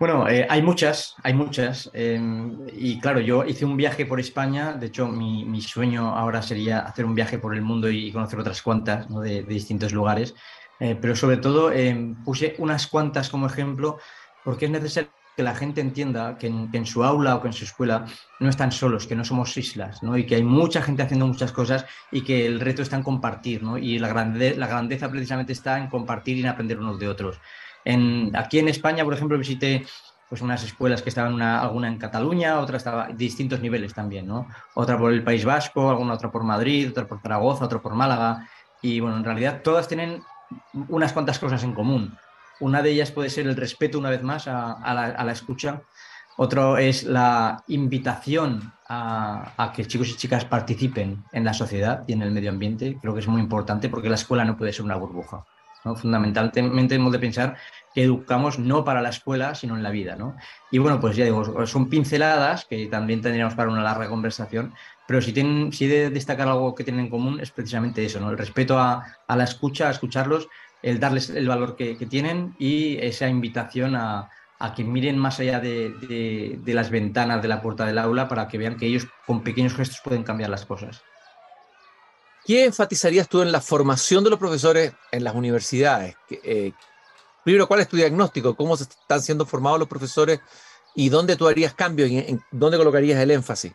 Bueno, 0.00 0.28
eh, 0.28 0.44
hay 0.50 0.60
muchas, 0.60 1.14
hay 1.22 1.34
muchas. 1.34 1.88
Em, 1.92 2.66
y 2.72 2.98
claro, 2.98 3.20
yo 3.20 3.44
hice 3.44 3.64
un 3.64 3.76
viaje 3.76 4.06
por 4.06 4.18
España. 4.18 4.72
De 4.72 4.86
hecho, 4.86 5.06
mi, 5.06 5.60
sueño 5.60 6.16
ahora 6.16 6.42
sería 6.42 6.80
hacer 6.80 7.04
un 7.04 7.14
viaje 7.14 7.38
por 7.38 7.54
el 7.54 7.62
mundo 7.62 7.88
y 7.88 8.10
conocer 8.10 8.40
otras 8.40 8.60
cuantas 8.60 9.06
de, 9.08 9.44
distintos 9.44 9.92
lugares. 9.92 10.34
Eh, 10.80 10.98
pero 11.00 11.14
sobre 11.14 11.36
todo 11.36 11.70
em, 11.70 12.16
puse 12.24 12.56
unas 12.58 12.88
cuantas 12.88 13.28
como 13.28 13.46
ejemplo 13.46 13.98
porque 14.42 14.64
es 14.64 14.72
necesario 14.72 15.10
que 15.36 15.42
la 15.42 15.54
gente 15.54 15.80
entienda 15.80 16.36
que 16.36 16.46
en, 16.46 16.86
su 16.86 17.04
aula 17.04 17.36
o 17.36 17.40
que 17.40 17.48
en 17.48 17.54
su 17.54 17.64
escuela 17.64 18.04
no 18.38 18.48
están 18.48 18.70
solos, 18.70 19.06
que 19.06 19.16
no 19.16 19.24
somos 19.24 19.56
islas, 19.56 20.02
¿no? 20.02 20.16
Y 20.16 20.26
que 20.26 20.34
hay 20.34 20.42
mucha 20.42 20.82
gente 20.82 21.02
haciendo 21.02 21.26
muchas 21.26 21.52
cosas 21.52 21.86
y 22.10 22.22
que 22.22 22.46
el 22.46 22.60
reto 22.60 22.82
está 22.82 22.96
en 22.96 23.02
compartir, 23.02 23.62
¿no? 23.62 23.78
Y 23.78 23.98
la, 23.98 24.08
grande, 24.08 24.54
la 24.56 24.66
grandeza 24.66 25.10
precisamente 25.10 25.52
está 25.52 25.78
en 25.78 25.88
compartir 25.88 26.36
y 26.36 26.40
en 26.40 26.48
aprender 26.48 26.78
unos 26.78 26.98
de 26.98 27.08
otros. 27.08 27.40
En, 27.84 28.30
aquí 28.36 28.58
en 28.58 28.68
España, 28.68 29.04
por 29.04 29.14
ejemplo, 29.14 29.38
visité 29.38 29.86
pues 30.28 30.40
unas 30.40 30.64
escuelas 30.64 31.02
que 31.02 31.10
estaban 31.10 31.34
una, 31.34 31.60
alguna 31.60 31.88
en 31.88 31.98
Cataluña, 31.98 32.58
otra 32.58 32.78
estaba 32.78 33.08
distintos 33.08 33.60
niveles 33.60 33.92
también, 33.92 34.26
¿no? 34.26 34.48
Otra 34.74 34.96
por 34.96 35.12
el 35.12 35.22
País 35.22 35.44
Vasco, 35.44 35.90
alguna 35.90 36.14
otra 36.14 36.30
por 36.30 36.42
Madrid, 36.42 36.88
otra 36.88 37.06
por 37.06 37.20
Zaragoza, 37.20 37.66
otra 37.66 37.82
por 37.82 37.94
Málaga. 37.94 38.48
Y 38.80 39.00
bueno, 39.00 39.18
en 39.18 39.24
realidad 39.24 39.60
todas 39.62 39.88
tienen 39.88 40.22
unas 40.88 41.12
cuantas 41.12 41.38
cosas 41.38 41.62
en 41.64 41.74
común. 41.74 42.16
Una 42.62 42.80
de 42.80 42.90
ellas 42.90 43.10
puede 43.10 43.28
ser 43.28 43.48
el 43.48 43.56
respeto, 43.56 43.98
una 43.98 44.08
vez 44.08 44.22
más, 44.22 44.46
a, 44.46 44.94
la, 44.94 45.32
escucha. 45.32 45.82
Otro 46.36 46.78
es 46.78 47.02
la 47.02 47.64
invitación 47.66 48.72
a, 48.88 49.72
que 49.74 49.84
chicos 49.84 50.10
y 50.10 50.16
chicas 50.16 50.44
participen 50.44 51.24
en 51.32 51.44
la 51.44 51.54
sociedad 51.54 52.04
y 52.06 52.12
en 52.12 52.22
el 52.22 52.30
medio 52.30 52.50
ambiente. 52.50 52.98
Creo 53.00 53.14
que 53.14 53.20
es 53.20 53.26
muy 53.26 53.42
importante 53.42 53.88
porque 53.88 54.08
la 54.08 54.14
escuela 54.14 54.44
no 54.44 54.56
puede 54.56 54.72
ser 54.72 54.84
una 54.84 54.94
burbuja. 54.94 55.44
Fundamentalmente 55.96 56.94
hemos 56.94 57.12
de 57.12 57.18
pensar 57.18 57.56
que 57.92 58.04
educamos 58.04 58.60
no 58.60 58.84
para 58.84 59.02
la 59.02 59.08
escuela, 59.08 59.56
sino 59.56 59.76
en 59.76 59.82
la 59.82 59.90
vida. 59.90 60.16
Y 60.70 60.78
bueno, 60.78 61.00
pues 61.00 61.16
ya 61.16 61.24
digo, 61.24 61.66
son 61.66 61.88
pinceladas 61.88 62.64
que 62.64 62.86
también 62.86 63.22
tendríamos 63.22 63.54
para 63.54 63.70
una 63.70 63.82
larga 63.82 64.08
conversación, 64.08 64.72
pero 65.08 65.20
si, 65.20 65.32
tienen, 65.32 65.72
si 65.72 65.88
de 65.88 66.10
destacar 66.10 66.46
algo 66.46 66.76
que 66.76 66.84
tienen 66.84 67.06
en 67.06 67.10
común 67.10 67.40
es 67.40 67.50
precisamente 67.50 68.04
eso, 68.04 68.20
¿no? 68.20 68.30
el 68.30 68.38
respeto 68.38 68.78
a, 68.78 69.04
a 69.26 69.36
la 69.36 69.42
escucha, 69.42 69.88
a 69.88 69.90
escucharlos 69.90 70.48
el 70.82 71.00
darles 71.00 71.30
el 71.30 71.48
valor 71.48 71.76
que, 71.76 71.94
tienen 72.08 72.54
y 72.58 72.98
esa 72.98 73.28
invitación 73.28 73.94
a, 73.96 74.30
que 74.76 74.84
miren 74.84 75.18
más 75.18 75.40
allá 75.40 75.60
de, 75.60 76.60
las 76.66 76.90
ventanas 76.90 77.42
de 77.42 77.48
la 77.48 77.62
puerta 77.62 77.84
del 77.84 77.98
aula 77.98 78.28
para 78.28 78.48
que 78.48 78.58
vean 78.58 78.76
que 78.76 78.86
ellos 78.86 79.06
con 79.26 79.42
pequeños 79.42 79.74
gestos 79.74 80.00
pueden 80.02 80.22
cambiar 80.22 80.50
las 80.50 80.66
cosas. 80.66 81.02
¿Qué 82.44 82.64
enfatizarías 82.64 83.28
tú 83.28 83.42
en 83.42 83.52
la 83.52 83.60
formación 83.60 84.24
de 84.24 84.30
los 84.30 84.38
profesores 84.38 84.92
en 85.12 85.22
las 85.22 85.34
universidades? 85.34 86.16
Eh, 86.28 86.72
primero, 87.44 87.68
¿cuál 87.68 87.80
es 87.80 87.88
tu 87.88 87.96
diagnóstico? 87.96 88.56
¿Cómo 88.56 88.76
se 88.76 88.84
están 88.84 89.20
siendo 89.20 89.46
formados 89.46 89.78
los 89.78 89.88
profesores? 89.88 90.40
¿Y 90.94 91.08
dónde 91.08 91.36
tú 91.36 91.46
harías 91.46 91.74
cambios? 91.74 92.10
en 92.10 92.42
dónde 92.50 92.78
colocarías 92.78 93.20
el 93.20 93.30
énfasis? 93.30 93.72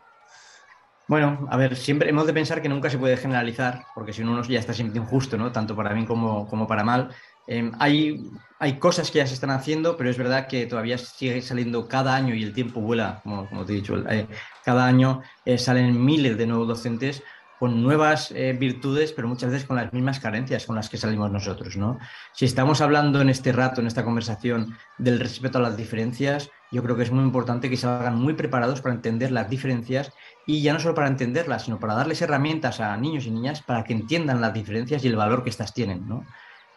Bueno, 1.07 1.47
a 1.49 1.55
ver, 1.55 1.77
siempre 1.77 2.09
hemos 2.09 2.27
de 2.27 2.33
pensar 2.33 2.61
que 2.61 2.67
nunca 2.67 2.89
se 2.89 2.97
puede 2.97 3.15
generalizar, 3.15 3.85
porque 3.95 4.11
si 4.11 4.23
no 4.23 4.33
uno 4.33 4.43
ya 4.43 4.59
está 4.59 4.73
siempre 4.73 4.99
injusto, 4.99 5.37
¿no? 5.37 5.53
Tanto 5.53 5.73
para 5.75 5.93
bien 5.93 6.05
como, 6.05 6.45
como 6.47 6.67
para 6.67 6.83
mal. 6.83 7.09
Em, 7.47 7.71
hay, 7.79 8.29
hay 8.59 8.77
cosas 8.77 9.09
que 9.09 9.19
ya 9.19 9.27
se 9.27 9.33
están 9.33 9.51
haciendo, 9.51 9.95
pero 9.95 10.09
es 10.09 10.17
verdad 10.17 10.47
que 10.47 10.65
todavía 10.65 10.97
sigue 10.97 11.41
saliendo 11.41 11.87
cada 11.87 12.13
año 12.13 12.35
y 12.35 12.43
el 12.43 12.53
tiempo 12.53 12.81
vuela, 12.81 13.21
como, 13.23 13.47
te 13.65 13.71
he 13.71 13.75
dicho, 13.77 13.97
eh, 14.09 14.27
cada 14.65 14.85
año 14.85 15.21
eh, 15.45 15.57
salen 15.57 16.03
miles 16.03 16.37
de 16.37 16.45
nuevos 16.45 16.67
docentes 16.67 17.23
con 17.57 17.81
nuevas 17.81 18.31
eh, 18.31 18.55
virtudes, 18.59 19.13
pero 19.13 19.29
muchas 19.29 19.49
veces 19.49 19.65
con 19.65 19.77
las 19.77 19.91
mismas 19.93 20.19
carencias 20.19 20.65
con 20.65 20.75
las 20.75 20.89
que 20.89 20.97
salimos 20.97 21.31
nosotros, 21.31 21.75
¿no? 21.77 21.97
Si 22.33 22.45
estamos 22.45 22.81
hablando 22.81 23.21
en 23.21 23.29
este 23.29 23.51
rato, 23.51 23.81
en 23.81 23.87
esta 23.87 24.03
conversación, 24.03 24.77
del 24.97 25.19
respeto 25.19 25.57
a 25.57 25.61
las 25.61 25.77
diferencias, 25.77 26.51
yo 26.71 26.83
creo 26.83 26.95
que 26.95 27.03
es 27.03 27.11
muy 27.11 27.23
importante 27.23 27.69
que 27.69 27.77
salgan 27.77 28.15
muy 28.15 28.33
preparados 28.33 28.81
para 28.81 28.93
entender 28.93 29.31
las 29.31 29.49
diferencias 29.49 30.11
y 30.47 30.61
ya 30.61 30.73
no 30.73 30.79
solo 30.79 30.95
para 30.95 31.09
entenderlas, 31.09 31.65
sino 31.65 31.77
para 31.77 31.93
darles 31.93 32.21
herramientas 32.21 32.79
a 32.79 32.95
niños 32.95 33.25
y 33.25 33.31
niñas 33.31 33.61
para 33.61 33.83
que 33.83 33.93
entiendan 33.93 34.39
las 34.39 34.53
diferencias 34.53 35.03
y 35.03 35.07
el 35.07 35.17
valor 35.17 35.43
que 35.43 35.49
éstas 35.49 35.73
tienen, 35.73 36.07
¿no? 36.07 36.25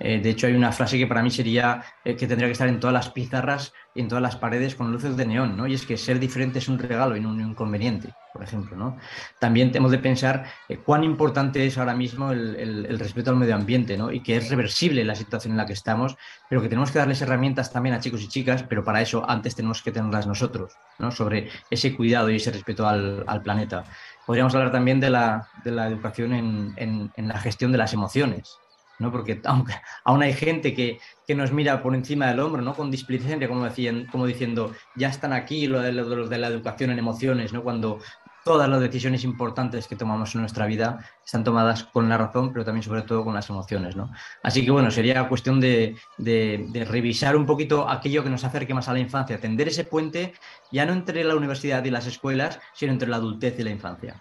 Eh, 0.01 0.19
de 0.19 0.31
hecho, 0.31 0.47
hay 0.47 0.55
una 0.55 0.73
frase 0.73 0.97
que 0.99 1.07
para 1.07 1.23
mí 1.23 1.31
sería 1.31 1.85
eh, 2.05 2.17
que 2.17 2.27
tendría 2.27 2.49
que 2.49 2.53
estar 2.53 2.69
en 2.69 2.81
todas 2.81 2.95
las 2.95 3.11
pizarras 3.11 3.75
y 3.95 4.01
en 4.01 4.09
todas 4.09 4.23
las 4.23 4.35
paredes 4.35 4.75
con 4.75 4.91
luces 4.91 5.15
de 5.15 5.27
neón, 5.27 5.59
¿no? 5.59 5.67
Y 5.67 5.75
es 5.75 5.85
que 5.85 5.99
ser 5.99 6.19
diferente 6.19 6.59
es 6.59 6.69
un 6.69 6.79
regalo 6.79 7.17
y 7.17 7.21
no 7.21 7.29
un 7.29 7.41
inconveniente, 7.43 8.15
por 8.33 8.43
ejemplo, 8.43 8.79
¿no? 8.79 8.97
También 9.39 9.71
tenemos 9.71 9.93
de 9.93 9.99
pensar 9.99 10.47
eh, 10.71 10.79
cuán 10.79 11.05
importante 11.05 11.67
es 11.67 11.77
ahora 11.77 11.95
mismo 11.95 12.33
el, 12.33 12.99
respeto 12.99 13.31
al 13.31 13.37
medio 13.37 13.55
ambiente, 13.55 13.99
¿no? 13.99 14.11
Y 14.11 14.23
que 14.23 14.37
es 14.37 14.49
reversible 14.49 15.05
la 15.05 15.15
situación 15.15 15.53
en 15.53 15.59
la 15.59 15.67
que 15.67 15.75
estamos, 15.75 16.17
pero 16.49 16.63
que 16.63 16.69
tenemos 16.69 16.91
que 16.91 16.99
darles 16.99 17.21
herramientas 17.21 17.71
también 17.71 17.95
a 17.95 18.01
chicos 18.01 18.23
y 18.23 18.29
chicas, 18.29 18.63
pero 18.63 18.83
para 18.83 19.03
eso 19.03 19.29
antes 19.29 19.55
tenemos 19.55 19.83
que 19.83 19.93
tenerlas 19.93 20.27
nosotros, 20.27 20.73
¿no? 20.99 21.11
Sobre 21.11 21.51
ese 21.69 21.95
cuidado 21.95 22.31
y 22.31 22.37
ese 22.37 22.51
respeto 22.51 22.89
al, 22.89 23.43
planeta. 23.45 23.85
Podríamos 24.25 24.55
hablar 24.55 24.73
también 24.73 24.99
de 24.99 25.11
la, 25.11 25.47
educación 25.63 26.33
en 26.33 27.29
la 27.29 27.39
gestión 27.39 27.71
de 27.71 27.79
las 27.79 27.93
emociones, 27.93 28.59
¿no? 29.01 29.11
Porque 29.11 29.41
aunque, 29.45 29.75
aún 30.05 30.23
hay 30.23 30.33
gente 30.33 30.75
que, 30.75 31.01
nos 31.35 31.53
mira 31.53 31.81
por 31.81 31.95
encima 31.95 32.27
del 32.27 32.41
hombro, 32.41 32.61
¿no? 32.61 32.75
Con 32.75 32.91
displicencia, 32.91 33.47
como, 33.47 33.65
decían, 33.65 34.07
como 34.11 34.27
diciendo, 34.27 34.73
ya 34.97 35.09
están 35.09 35.33
aquí 35.33 35.69
los 35.69 35.81
de, 35.85 35.93
de, 35.93 36.39
la 36.39 36.49
educación 36.49 36.91
en 36.91 36.99
emociones, 36.99 37.53
¿no? 37.53 37.63
Cuando 37.63 38.01
todas 38.45 38.69
las 38.69 38.81
decisiones 38.81 39.23
importantes 39.23 39.87
que 39.87 39.97
tomamos 39.97 40.35
en 40.35 40.41
nuestra 40.41 40.67
vida 40.67 41.05
están 41.25 41.45
tomadas 41.45 41.85
con 41.85 42.09
la 42.09 42.19
razón, 42.19 42.53
pero 42.53 42.65
también 42.65 42.83
sobre 42.83 43.03
todo 43.03 43.23
con 43.25 43.35
las 43.35 43.49
emociones, 43.49 43.97
¿no? 43.97 44.11
Así 44.43 44.65
que 44.65 44.71
bueno, 44.71 44.91
sería 44.91 45.29
cuestión 45.29 45.61
de, 45.61 45.97
de, 46.19 46.87
revisar 46.89 47.37
un 47.37 47.47
poquito 47.47 47.89
aquello 47.89 48.25
que 48.25 48.31
nos 48.31 48.45
acerque 48.45 48.75
más 48.75 48.89
a 48.89 48.93
la 48.93 48.99
infancia, 48.99 49.41
tender 49.41 49.69
ese 49.69 49.85
puente 49.85 50.35
ya 50.73 50.87
no 50.87 50.93
entre 50.93 51.23
la 51.25 51.37
universidad 51.37 51.85
y 51.85 51.91
las 51.91 52.07
escuelas, 52.07 52.59
sino 52.75 52.93
entre 52.93 53.09
la 53.09 53.17
adultez 53.17 53.59
y 53.59 53.63
la 53.63 53.71
infancia. 53.71 54.21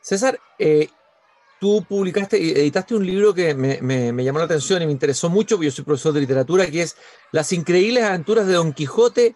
César, 0.00 0.38
eh, 0.58 0.88
tú 1.60 1.84
publicaste 1.88 2.38
y 2.38 2.50
editaste 2.50 2.94
un 2.94 3.06
libro 3.06 3.34
que 3.34 3.54
me, 3.54 4.24
llamó 4.24 4.38
la 4.38 4.44
atención 4.44 4.82
y 4.82 4.86
me 4.86 4.92
interesó 4.92 5.28
mucho, 5.28 5.56
porque 5.56 5.66
yo 5.66 5.72
soy 5.72 5.84
profesor 5.84 6.12
de 6.12 6.20
literatura, 6.20 6.66
que 6.70 6.82
es 6.82 6.96
Las 7.32 7.52
increíbles 7.52 8.04
aventuras 8.04 8.46
de 8.46 8.54
Don 8.54 8.72
Quijote 8.72 9.34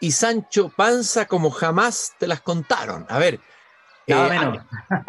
y 0.00 0.12
Sancho 0.12 0.72
Panza 0.74 1.26
como 1.26 1.50
jamás 1.50 2.12
te 2.18 2.26
las 2.26 2.40
contaron. 2.40 3.06
A 3.08 3.18
ver, 3.18 3.40
eh, 4.06 4.14
menos. 4.14 4.64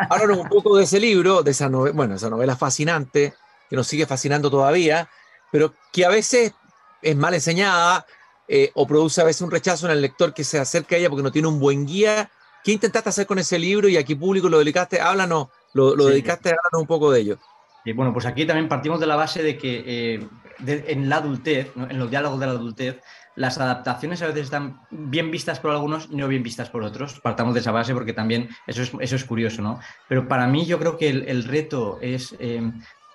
háblanos 0.09 0.37
un 0.39 0.49
poco 0.49 0.77
de 0.77 0.83
ese 0.83 0.99
libro, 0.99 1.43
de 1.43 1.51
esa 1.51 1.69
novela, 1.69 1.95
bueno, 1.95 2.15
esa 2.15 2.29
novela 2.29 2.55
fascinante, 2.55 3.33
que 3.69 3.75
nos 3.75 3.87
sigue 3.87 4.05
fascinando 4.05 4.49
todavía, 4.49 5.09
pero 5.51 5.73
que 5.93 6.05
a 6.05 6.09
veces 6.09 6.53
es 7.01 7.15
mal 7.15 7.33
enseñada 7.33 8.05
eh, 8.47 8.71
o 8.73 8.87
produce 8.87 9.21
a 9.21 9.23
veces 9.23 9.41
un 9.41 9.51
rechazo 9.51 9.85
en 9.85 9.93
el 9.93 10.01
lector 10.01 10.33
que 10.33 10.43
se 10.43 10.59
acerca 10.59 10.95
a 10.95 10.99
ella 10.99 11.09
porque 11.09 11.23
no 11.23 11.31
tiene 11.31 11.47
un 11.47 11.59
buen 11.59 11.85
guía. 11.85 12.29
¿Qué 12.63 12.71
intentaste 12.71 13.09
hacer 13.09 13.27
con 13.27 13.39
ese 13.39 13.57
libro 13.57 13.87
y 13.87 13.95
a 13.95 14.03
qué 14.03 14.15
público 14.15 14.49
lo 14.49 14.59
dedicaste? 14.59 14.99
Háblanos, 14.99 15.47
lo, 15.73 15.95
dedicaste, 15.95 16.49
háblanos 16.49 16.81
un 16.81 16.87
poco 16.87 17.11
de 17.11 17.21
ello. 17.21 17.37
Y 17.85 17.93
bueno, 17.93 18.13
pues 18.13 18.25
aquí 18.25 18.45
también 18.45 18.67
partimos 18.67 18.99
de 18.99 19.07
la 19.07 19.15
base 19.15 19.41
de 19.41 19.57
que 19.57 19.83
eh, 19.85 20.27
en 20.67 21.09
la 21.09 21.17
adultez, 21.17 21.71
en 21.75 21.97
los 21.97 22.09
diálogos 22.09 22.39
de 22.39 22.45
la 22.45 22.51
adultez, 22.51 23.01
las 23.35 23.57
adaptaciones 23.57 24.21
a 24.21 24.27
veces 24.27 24.43
están 24.43 24.81
bien 24.89 25.31
vistas 25.31 25.59
por 25.59 25.71
algunos 25.71 26.09
y 26.11 26.17
no 26.17 26.27
bien 26.27 26.43
vistas 26.43 26.69
por 26.69 26.83
otros. 26.83 27.19
Partamos 27.21 27.53
de 27.53 27.61
esa 27.61 27.71
base 27.71 27.93
porque 27.93 28.13
también 28.13 28.49
eso 28.67 28.81
es, 28.81 28.91
eso 28.99 29.15
es 29.15 29.23
curioso, 29.23 29.61
¿no? 29.61 29.79
Pero 30.07 30.27
para 30.27 30.45
mí 30.47 30.65
yo 30.65 30.77
creo 30.77 30.97
que 30.97 31.09
el, 31.09 31.43
reto 31.45 31.99
es 32.01 32.35
eh, 32.39 32.61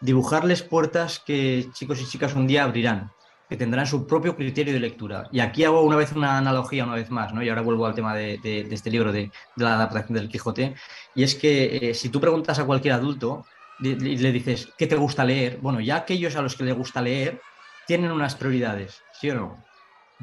dibujarles 0.00 0.62
puertas 0.62 1.18
que 1.18 1.68
chicos 1.74 2.00
y 2.00 2.06
chicas 2.06 2.34
un 2.34 2.46
día 2.46 2.64
abrirán, 2.64 3.10
que 3.48 3.56
tendrán 3.56 3.86
su 3.86 4.06
propio 4.06 4.36
criterio 4.36 4.72
de 4.72 4.80
lectura. 4.80 5.28
Y 5.30 5.40
aquí 5.40 5.64
hago 5.64 5.82
una 5.82 5.96
vez 5.96 6.12
una 6.12 6.38
analogía, 6.38 6.84
una 6.84 6.94
vez 6.94 7.10
más, 7.10 7.34
¿no? 7.34 7.42
Y 7.42 7.48
ahora 7.48 7.62
vuelvo 7.62 7.86
al 7.86 7.94
tema 7.94 8.14
de, 8.14 8.38
este 8.70 8.90
libro, 8.90 9.12
de, 9.12 9.30
la 9.56 9.74
adaptación 9.74 10.16
del 10.16 10.28
Quijote. 10.28 10.74
Y 11.14 11.22
es 11.22 11.34
que 11.34 11.90
eh, 11.90 11.94
si 11.94 12.08
tú 12.08 12.20
preguntas 12.20 12.58
a 12.58 12.64
cualquier 12.64 12.94
adulto 12.94 13.44
y 13.80 13.94
le 13.94 14.32
dices, 14.32 14.68
¿qué 14.78 14.86
te 14.86 14.96
gusta 14.96 15.24
leer? 15.24 15.58
Bueno, 15.60 15.80
ya 15.80 15.96
aquellos 15.96 16.36
a 16.36 16.42
los 16.42 16.56
que 16.56 16.64
les 16.64 16.74
gusta 16.74 17.02
leer 17.02 17.40
tienen 17.86 18.12
unas 18.12 18.34
prioridades, 18.34 19.02
¿sí 19.20 19.30
o 19.30 19.34
no? 19.34 19.64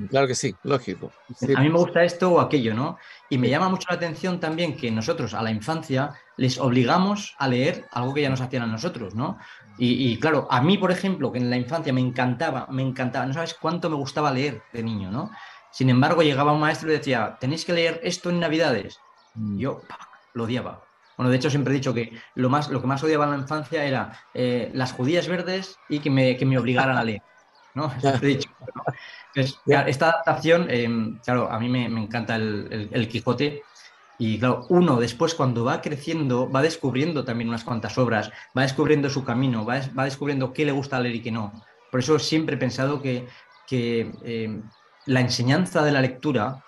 Claro 0.10 0.28
que 0.28 0.36
sí, 0.36 0.56
lógico. 0.64 1.12
A 1.56 1.62
mí 1.62 1.70
me 1.70 1.78
gusta 1.78 2.04
esto 2.04 2.32
o 2.32 2.40
aquello, 2.40 2.74
¿no? 2.74 2.98
Y 3.30 3.38
me 3.38 3.50
llama 3.50 3.70
mucho 3.70 3.88
la 3.90 3.98
atención 3.98 4.40
también 4.40 4.78
que 4.78 4.90
nosotros 4.90 5.34
a 5.34 5.42
la 5.42 5.52
infancia 5.52 6.14
les 6.38 6.58
obligamos 6.60 7.36
a 7.38 7.48
leer 7.48 7.86
algo 7.92 8.14
que 8.14 8.22
ya 8.22 8.30
nos 8.30 8.42
hacían 8.42 8.64
a 8.64 8.68
nosotros, 8.68 9.16
¿no? 9.16 9.38
Y, 9.78 10.20
claro, 10.20 10.48
a 10.52 10.62
mí, 10.62 10.78
por 10.78 10.92
ejemplo, 10.92 11.32
que 11.32 11.40
en 11.40 11.50
la 11.50 11.58
infancia 11.58 11.92
me 11.92 12.02
encantaba, 12.02 12.68
me 12.70 12.84
encantaba, 12.84 13.26
no 13.26 13.34
sabes 13.34 13.56
cuánto 13.56 13.90
me 13.90 13.96
gustaba 13.96 14.32
leer 14.32 14.62
de 14.72 14.84
niño, 14.84 15.10
¿no? 15.10 15.32
Sin 15.72 15.90
embargo, 15.90 16.22
llegaba 16.22 16.52
un 16.52 16.60
maestro 16.60 16.90
y 16.90 16.98
decía, 16.98 17.38
tenéis 17.40 17.66
que 17.66 17.74
leer 17.74 18.00
esto 18.04 18.30
en 18.30 18.40
Navidades. 18.40 19.00
Mm. 19.34 19.58
Yo 19.58 19.82
lo 20.34 20.44
odiaba. 20.44 20.84
Bueno, 21.18 21.32
de 21.32 21.38
hecho 21.38 21.50
siempre 21.50 21.74
he 21.74 21.78
dicho 21.78 21.94
que 21.94 22.20
lo, 22.36 22.50
más, 22.50 22.70
lo 22.70 22.82
que 22.82 22.88
más 22.88 23.04
odiaba 23.04 23.26
en 23.26 23.32
la 23.32 23.38
infancia 23.38 23.84
era 23.84 24.20
eh, 24.34 24.72
las 24.74 24.94
judías 24.94 25.28
verdes 25.28 25.78
y 25.90 26.00
que 26.00 26.10
me, 26.10 26.38
que 26.38 26.46
me 26.46 26.58
obligaran 26.60 26.98
a 26.98 27.04
leer. 27.04 27.22
¿no? 27.74 27.90
Siempre 28.00 28.32
he 28.32 28.36
dicho. 28.36 28.50
Esta 29.36 30.10
adaptación, 30.10 30.68
em, 30.70 31.20
claro, 31.20 31.52
a 31.52 31.60
mí 31.60 31.70
me, 31.70 31.86
encanta 31.86 32.36
el, 32.36 33.08
Quijote. 33.10 33.64
Y 34.18 34.38
claro, 34.38 34.66
uno 34.70 35.00
después 35.00 35.34
cuando 35.34 35.64
va 35.64 35.82
creciendo, 35.82 36.50
va 36.50 36.62
descubriendo 36.62 37.26
también 37.26 37.50
unas 37.50 37.64
cuantas 37.64 37.98
obras, 37.98 38.32
va 38.56 38.62
descubriendo 38.62 39.10
su 39.10 39.24
camino, 39.24 39.66
va, 39.66 39.82
va 39.98 40.06
descubriendo 40.06 40.54
qué 40.54 40.64
le 40.64 40.72
gusta 40.72 41.00
leer 41.00 41.16
y 41.16 41.22
qué 41.22 41.32
no. 41.32 41.52
Por 41.90 42.02
eso 42.02 42.20
siempre 42.20 42.56
he 42.56 42.60
pensado 42.60 43.02
que, 43.02 43.28
que 43.68 44.12
em, 44.24 44.64
la 45.06 45.22
enseñanza 45.22 45.84
de 45.84 45.92
la 45.92 46.02
lectura 46.02 46.64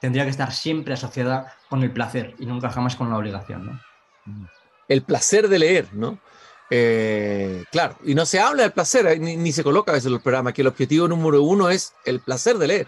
tendría 0.00 0.24
que 0.24 0.30
estar 0.30 0.52
siempre 0.52 0.94
asociada 0.94 1.54
con 1.68 1.82
el 1.82 1.92
placer 1.92 2.34
y 2.38 2.46
nunca 2.46 2.70
jamás 2.70 2.96
con 2.96 3.10
la 3.10 3.16
obligación. 3.16 3.66
¿no? 3.66 4.48
El 4.88 5.02
placer 5.02 5.48
de 5.48 5.58
leer, 5.58 5.94
¿no? 5.94 6.18
Eh, 6.74 7.64
claro, 7.70 7.96
y 8.02 8.14
no 8.14 8.24
se 8.24 8.40
habla 8.40 8.62
del 8.62 8.72
placer, 8.72 9.06
eh, 9.06 9.18
ni, 9.18 9.52
se 9.52 9.62
coloca 9.62 9.92
a 9.92 9.94
veces 9.94 10.06
en 10.06 10.14
los 10.14 10.22
programas, 10.22 10.54
que 10.54 10.62
el 10.62 10.68
objetivo 10.68 11.06
número 11.06 11.42
uno 11.42 11.68
es 11.68 11.92
el 12.06 12.20
placer 12.20 12.56
de 12.56 12.66
leer. 12.66 12.86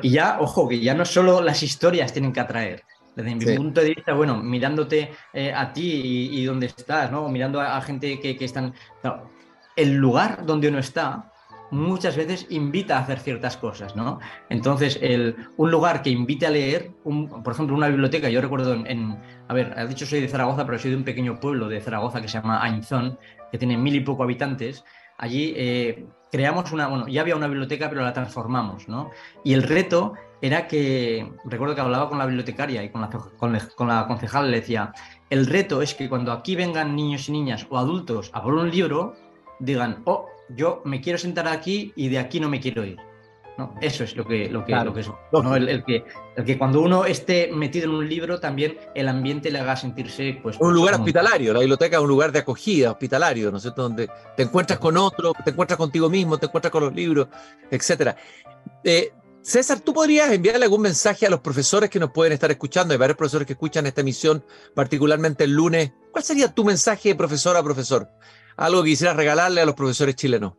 y 0.00 0.08
ya, 0.08 0.38
ojo, 0.40 0.66
que 0.66 0.80
ya 0.80 0.94
no 0.94 1.04
solo 1.04 1.42
las 1.42 1.62
historias 1.62 2.14
tienen 2.14 2.32
que 2.32 2.40
atraer. 2.40 2.84
Desde 3.14 3.34
mi 3.34 3.44
punto 3.56 3.82
de 3.82 3.88
vista, 3.90 4.14
bueno, 4.14 4.38
mirándote 4.38 5.12
eh, 5.34 5.52
a 5.52 5.70
ti 5.70 6.30
y, 6.32 6.42
dónde 6.46 6.66
estás, 6.66 7.10
¿no? 7.10 7.28
Mirando 7.28 7.60
a, 7.60 7.78
gente 7.82 8.20
que, 8.20 8.38
que 8.38 8.44
están. 8.46 8.72
el 9.76 9.94
lugar 9.94 10.46
donde 10.46 10.68
uno 10.68 10.78
está 10.78 11.30
muchas 11.70 12.16
veces 12.16 12.46
invita 12.50 12.96
a 12.96 13.00
hacer 13.00 13.20
ciertas 13.20 13.56
cosas, 13.56 13.94
¿no? 13.96 14.18
Entonces, 14.48 14.98
el, 15.02 15.36
un 15.56 15.70
lugar 15.70 16.02
que 16.02 16.10
invite 16.10 16.46
a 16.46 16.50
leer, 16.50 16.90
por 17.02 17.52
ejemplo, 17.52 17.76
una 17.76 17.88
biblioteca, 17.88 18.28
yo 18.28 18.40
recuerdo 18.40 18.74
en, 18.74 19.18
a 19.48 19.54
ver, 19.54 19.74
has 19.76 19.88
dicho 19.88 20.06
soy 20.06 20.20
de 20.20 20.28
Zaragoza, 20.28 20.64
pero 20.66 20.78
soy 20.78 20.90
de 20.90 20.96
un 20.96 21.04
pequeño 21.04 21.40
pueblo 21.40 21.68
de 21.68 21.80
Zaragoza 21.80 22.20
que 22.20 22.28
se 22.28 22.38
llama 22.38 22.62
Ainzón, 22.62 23.18
que 23.50 23.58
tiene 23.58 23.76
mil 23.76 23.94
y 23.94 24.00
poco 24.00 24.22
habitantes. 24.22 24.84
Allí 25.18 25.52
eh, 25.56 26.06
creamos 26.30 26.72
una, 26.72 26.88
bueno, 26.88 27.08
ya 27.08 27.22
había 27.22 27.36
una 27.36 27.48
biblioteca, 27.48 27.88
pero 27.88 28.02
la 28.02 28.12
transformamos, 28.12 28.88
¿no? 28.88 29.10
Y 29.44 29.52
el 29.54 29.62
reto 29.62 30.14
era 30.40 30.68
que, 30.68 31.32
recuerdo 31.44 31.74
que 31.74 31.80
hablaba 31.80 32.08
con 32.08 32.18
la 32.18 32.26
bibliotecaria 32.26 32.82
y 32.84 32.90
con 32.90 33.00
la, 33.00 33.10
con, 33.10 33.88
la 33.88 34.06
concejal, 34.06 34.50
le 34.50 34.60
decía, 34.60 34.92
el 35.30 35.46
reto 35.46 35.82
es 35.82 35.94
que 35.94 36.08
cuando 36.08 36.32
aquí 36.32 36.54
vengan 36.54 36.94
niños 36.94 37.28
y 37.28 37.32
niñas 37.32 37.66
o 37.68 37.78
adultos 37.78 38.30
a 38.32 38.42
por 38.42 38.54
un 38.54 38.70
libro, 38.70 39.14
digan, 39.58 40.02
oh, 40.04 40.26
yo 40.54 40.82
me 40.84 41.00
quiero 41.00 41.18
sentar 41.18 41.48
aquí 41.48 41.92
y 41.96 42.08
de 42.08 42.18
aquí 42.18 42.40
no 42.40 42.48
me 42.48 42.60
quiero 42.60 42.84
ir. 42.84 42.96
¿no? 43.58 43.74
Eso 43.80 44.04
es 44.04 44.16
lo 44.16 44.24
que, 44.24 44.48
lo 44.48 44.64
que, 44.64 44.72
lo 44.72 44.94
que 44.94 45.00
es. 45.00 45.10
El, 45.32 45.84
que, 45.84 46.04
el 46.36 46.44
que 46.44 46.56
cuando 46.56 46.80
uno 46.80 47.04
esté 47.04 47.50
metido 47.52 47.86
en 47.86 47.90
un 47.90 48.08
libro, 48.08 48.38
también 48.38 48.78
el 48.94 49.08
ambiente 49.08 49.50
le 49.50 49.58
haga 49.58 49.76
sentirse. 49.76 50.38
Pues, 50.40 50.56
un 50.60 50.72
lugar 50.72 50.94
hospitalario, 50.94 51.52
la 51.52 51.58
biblioteca 51.58 51.96
es 51.96 52.02
un 52.02 52.08
lugar 52.08 52.30
de 52.30 52.38
acogida, 52.38 52.92
hospitalario, 52.92 53.50
¿no 53.50 53.56
es 53.56 53.64
cierto? 53.64 53.82
Donde 53.82 54.08
te 54.36 54.44
encuentras 54.44 54.78
con 54.78 54.96
otro, 54.96 55.32
te 55.44 55.50
encuentras 55.50 55.76
contigo 55.76 56.08
mismo, 56.08 56.38
te 56.38 56.46
encuentras 56.46 56.70
con 56.70 56.84
los 56.84 56.94
libros, 56.94 57.26
etc. 57.68 58.16
Eh, 58.84 59.12
César, 59.42 59.80
¿tú 59.80 59.92
podrías 59.92 60.30
enviarle 60.30 60.64
algún 60.64 60.82
mensaje 60.82 61.26
a 61.26 61.30
los 61.30 61.40
profesores 61.40 61.90
que 61.90 61.98
nos 61.98 62.10
pueden 62.10 62.32
estar 62.32 62.50
escuchando? 62.50 62.92
Hay 62.92 62.98
varios 62.98 63.16
profesores 63.16 63.46
que 63.46 63.54
escuchan 63.54 63.86
esta 63.86 64.02
emisión, 64.02 64.44
particularmente 64.74 65.44
el 65.44 65.52
lunes. 65.52 65.92
¿Cuál 66.12 66.22
sería 66.22 66.52
tu 66.52 66.64
mensaje 66.64 67.10
de 67.10 67.14
profesor 67.14 67.56
a 67.56 67.62
profesor? 67.62 68.08
Algo 68.58 68.82
que 68.82 68.90
quisieras 68.90 69.16
regalarle 69.16 69.60
a 69.60 69.66
los 69.66 69.74
profesores 69.74 70.16
chilenos. 70.16 70.52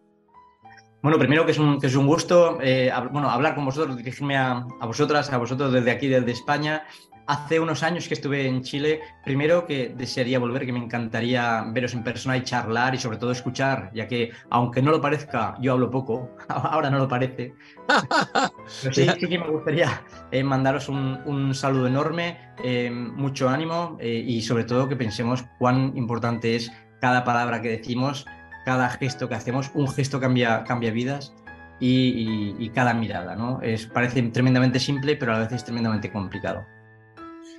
Bueno, 1.01 1.17
primero 1.17 1.45
que 1.45 1.51
es 1.51 1.59
un, 1.59 1.79
que 1.79 1.87
es 1.87 1.95
un 1.95 2.07
gusto 2.07 2.59
eh, 2.61 2.91
bueno, 3.11 3.29
hablar 3.29 3.55
con 3.55 3.63
vosotros, 3.65 3.95
dirigirme 3.95 4.35
a, 4.35 4.65
a, 4.81 4.85
vosotras, 4.85 5.31
a 5.31 5.37
vosotros 5.37 5.71
desde 5.71 5.91
aquí, 5.91 6.07
desde 6.07 6.31
España. 6.31 6.83
Hace 7.25 7.59
unos 7.59 7.83
años 7.83 8.07
que 8.07 8.15
estuve 8.15 8.47
en 8.47 8.63
Chile, 8.63 9.01
primero 9.23 9.65
que 9.67 9.93
desearía 9.95 10.39
volver, 10.39 10.65
que 10.65 10.73
me 10.73 10.83
encantaría 10.83 11.63
veros 11.67 11.93
en 11.93 12.03
persona 12.03 12.35
y 12.35 12.43
charlar 12.43 12.95
y 12.95 12.97
sobre 12.97 13.17
todo 13.17 13.31
escuchar, 13.31 13.91
ya 13.93 14.07
que 14.07 14.31
aunque 14.49 14.81
no 14.81 14.89
lo 14.89 14.99
parezca, 14.99 15.55
yo 15.61 15.73
hablo 15.73 15.91
poco, 15.91 16.35
ahora 16.49 16.89
no 16.89 16.97
lo 16.97 17.07
parece. 17.07 17.53
Pero 18.81 18.93
sí, 18.93 19.07
sí 19.19 19.27
que 19.27 19.39
me 19.39 19.47
gustaría 19.47 20.01
eh, 20.31 20.43
mandaros 20.43 20.89
un, 20.89 21.19
un, 21.25 21.53
saludo 21.53 21.85
enorme, 21.85 22.39
eh, 22.63 22.89
mucho 22.89 23.47
ánimo 23.47 23.97
y 24.01 24.41
sobre 24.41 24.63
todo 24.63 24.89
que 24.89 24.95
pensemos 24.95 25.45
cuán 25.59 25.93
importante 25.95 26.55
es 26.55 26.71
cada 27.01 27.23
palabra 27.23 27.61
que 27.61 27.69
decimos, 27.69 28.25
cada 28.65 28.89
gesto 28.89 29.29
que 29.29 29.35
hacemos, 29.35 29.71
un 29.73 29.87
gesto 29.87 30.19
cambia, 30.19 30.63
cambia 30.63 30.91
vidas 30.91 31.33
y, 31.79 32.69
cada 32.69 32.93
mirada, 32.93 33.35
¿no? 33.35 33.61
Es, 33.61 33.85
parece 33.85 34.21
tremendamente 34.23 34.79
simple, 34.79 35.15
pero 35.15 35.33
a 35.33 35.39
veces 35.39 35.57
es 35.57 35.65
tremendamente 35.65 36.11
complicado. 36.11 36.65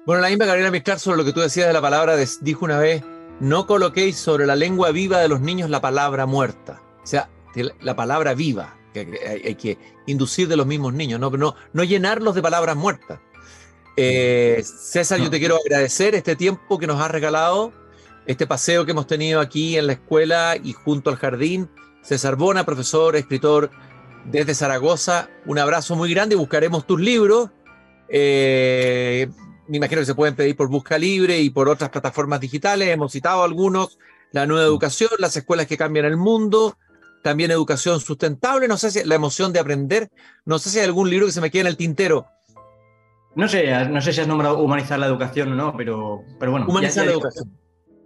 Bueno, 0.06 0.22
la 0.22 0.28
misma 0.28 0.46
Gabriela 0.46 0.70
Mezcar 0.70 0.98
sobre 0.98 1.18
lo 1.18 1.24
que 1.24 1.32
tú 1.32 1.40
decías 1.40 1.66
de 1.66 1.72
la 1.72 1.80
palabra, 1.80 2.16
dijo 2.40 2.64
una 2.64 2.78
vez, 2.78 3.02
no 3.40 3.66
coloquéis 3.66 4.16
sobre 4.16 4.46
la 4.46 4.56
lengua 4.56 4.90
viva 4.92 5.18
de 5.18 5.28
los 5.28 5.40
niños 5.40 5.70
la 5.70 5.80
palabra 5.80 6.26
muerta. 6.26 6.80
O 7.02 7.06
sea, 7.06 7.28
la 7.80 7.96
palabra 7.96 8.34
viva, 8.34 8.76
que 8.92 9.40
hay, 9.44 9.54
que 9.54 9.78
inducir 10.06 10.48
de 10.48 10.56
los 10.56 10.66
mismos 10.66 10.92
niños, 10.92 11.20
no, 11.20 11.30
no, 11.30 11.54
no 11.72 11.84
llenarlos 11.84 12.34
de 12.34 12.42
palabras 12.42 12.76
muertas. 12.76 13.20
Eh, 13.96 14.62
César, 14.64 15.20
yo 15.20 15.30
te 15.30 15.38
quiero 15.38 15.56
agradecer 15.56 16.14
este 16.14 16.36
tiempo 16.36 16.78
que 16.78 16.86
nos 16.86 17.00
has 17.00 17.10
regalado 17.10 17.72
este 18.26 18.46
paseo 18.46 18.84
que 18.84 18.92
hemos 18.92 19.06
tenido 19.06 19.40
aquí 19.40 19.76
en 19.76 19.86
la 19.86 19.94
escuela 19.94 20.56
y 20.62 20.72
junto 20.72 21.10
al 21.10 21.16
jardín. 21.16 21.70
César 22.02 22.36
Bona, 22.36 22.64
profesor, 22.64 23.16
escritor 23.16 23.70
desde 24.24 24.54
Zaragoza, 24.54 25.28
un 25.46 25.58
abrazo 25.58 25.96
muy 25.96 26.12
grande. 26.12 26.36
Buscaremos 26.36 26.86
tus 26.86 27.00
libros. 27.00 27.50
Eh, 28.08 29.28
me 29.68 29.76
imagino 29.76 30.00
que 30.00 30.06
se 30.06 30.14
pueden 30.14 30.34
pedir 30.34 30.56
por 30.56 30.68
Busca 30.68 30.98
Libre 30.98 31.38
y 31.40 31.50
por 31.50 31.68
otras 31.68 31.90
plataformas 31.90 32.40
digitales. 32.40 32.88
Hemos 32.88 33.12
citado 33.12 33.42
algunos. 33.42 33.98
La 34.32 34.46
nueva 34.46 34.64
educación, 34.64 35.10
las 35.18 35.36
escuelas 35.36 35.66
que 35.66 35.76
cambian 35.76 36.04
el 36.04 36.16
mundo, 36.16 36.76
también 37.22 37.50
educación 37.50 38.00
sustentable. 38.00 38.68
No 38.68 38.76
sé 38.76 38.90
si 38.92 39.04
la 39.04 39.16
emoción 39.16 39.52
de 39.52 39.58
aprender. 39.58 40.08
No 40.44 40.58
sé 40.58 40.70
si 40.70 40.78
hay 40.78 40.84
algún 40.84 41.10
libro 41.10 41.26
que 41.26 41.32
se 41.32 41.40
me 41.40 41.50
quede 41.50 41.62
en 41.62 41.66
el 41.66 41.76
tintero. 41.76 42.26
No 43.34 43.48
sé, 43.48 43.88
no 43.88 44.00
sé 44.00 44.12
si 44.12 44.20
has 44.20 44.28
nombrado 44.28 44.58
humanizar 44.58 44.98
la 44.98 45.06
educación 45.06 45.52
o 45.52 45.54
no, 45.54 45.76
pero, 45.76 46.22
pero 46.38 46.52
bueno. 46.52 46.66
Humanizar 46.68 47.06
la 47.06 47.12
educación. 47.12 47.59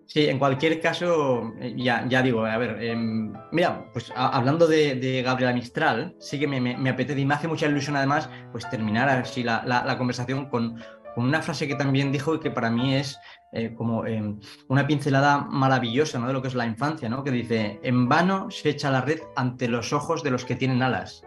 Sí, 0.06 0.26
en 0.26 0.38
cualquier 0.38 0.80
caso, 0.80 1.52
eh, 1.60 1.74
ya, 1.76 2.06
ya 2.08 2.22
digo, 2.22 2.44
a 2.44 2.58
ver, 2.58 2.82
em, 2.82 3.32
mira, 3.52 3.90
pues 3.92 4.12
hablando 4.14 4.66
de, 4.66 5.22
Gabriela 5.24 5.52
Mistral, 5.52 6.14
sí 6.18 6.38
que 6.38 6.46
me, 6.46 6.60
me, 6.60 6.90
apetece 6.90 7.20
y 7.20 7.24
me 7.24 7.34
hace 7.34 7.48
mucha 7.48 7.66
ilusión 7.66 7.96
además, 7.96 8.28
pues 8.52 8.68
terminar 8.68 9.08
así 9.08 9.42
la, 9.42 9.64
la, 9.64 9.98
conversación 9.98 10.50
con, 10.50 10.76
con, 11.14 11.24
una 11.24 11.40
frase 11.42 11.66
que 11.66 11.74
también 11.74 12.12
dijo 12.12 12.34
y 12.34 12.40
que 12.40 12.50
para 12.50 12.70
mí 12.70 12.94
es 12.94 13.18
eh, 13.52 13.72
como 13.74 14.04
em, 14.06 14.38
una 14.68 14.86
pincelada 14.86 15.38
maravillosa 15.38 16.18
¿no? 16.18 16.26
de 16.26 16.32
lo 16.34 16.42
que 16.42 16.48
es 16.48 16.54
la 16.54 16.66
infancia, 16.66 17.08
¿no? 17.08 17.24
que 17.24 17.30
dice, 17.30 17.80
en 17.82 18.08
vano 18.08 18.50
se 18.50 18.70
echa 18.70 18.90
la 18.90 19.00
red 19.00 19.20
ante 19.36 19.68
los 19.68 19.92
ojos 19.92 20.22
de 20.22 20.30
los 20.30 20.44
que 20.44 20.56
tienen 20.56 20.82
alas. 20.82 21.24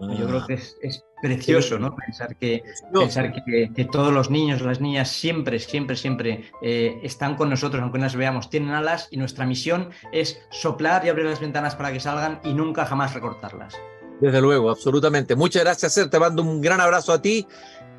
Yo 0.00 0.26
creo 0.26 0.46
que 0.46 0.54
es, 0.54 1.04
precioso, 1.22 1.78
¿no? 1.78 1.96
Pensar, 1.96 2.36
que, 2.36 2.62
pensar 2.92 3.32
que, 3.32 3.84
todos 3.90 4.12
los 4.12 4.30
niños, 4.30 4.60
las 4.60 4.80
niñas 4.80 5.08
siempre, 5.08 5.58
siempre, 5.58 5.96
siempre 5.96 6.50
eh, 6.62 7.00
están 7.02 7.36
con 7.36 7.48
nosotros, 7.48 7.82
aunque 7.82 7.98
no 7.98 8.04
las 8.04 8.16
veamos, 8.16 8.50
tienen 8.50 8.70
alas 8.70 9.08
y 9.10 9.16
nuestra 9.16 9.46
misión 9.46 9.90
es 10.12 10.38
soplar 10.50 11.06
y 11.06 11.08
abrir 11.08 11.24
las 11.24 11.40
ventanas 11.40 11.74
para 11.74 11.92
que 11.92 12.00
salgan 12.00 12.40
y 12.44 12.52
nunca 12.52 12.84
jamás 12.84 13.14
recortarlas. 13.14 13.74
Desde 14.20 14.40
luego, 14.40 14.70
absolutamente. 14.70 15.34
Muchas 15.34 15.64
gracias, 15.64 15.94
Ser. 15.94 16.10
Te 16.10 16.18
mando 16.18 16.42
un 16.42 16.60
gran 16.60 16.80
abrazo 16.80 17.12
a 17.12 17.20
ti 17.20 17.46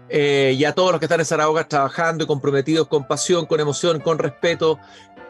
eh, 0.10 0.56
y 0.58 0.64
a 0.64 0.74
todos 0.74 0.92
los 0.92 1.00
que 1.00 1.06
están 1.06 1.20
en 1.20 1.26
Zaragoza 1.26 1.68
trabajando 1.68 2.24
y 2.24 2.28
comprometidos 2.28 2.88
con 2.88 3.08
pasión, 3.08 3.46
con 3.46 3.60
emoción, 3.60 4.00
con 4.00 4.18
respeto, 4.18 4.80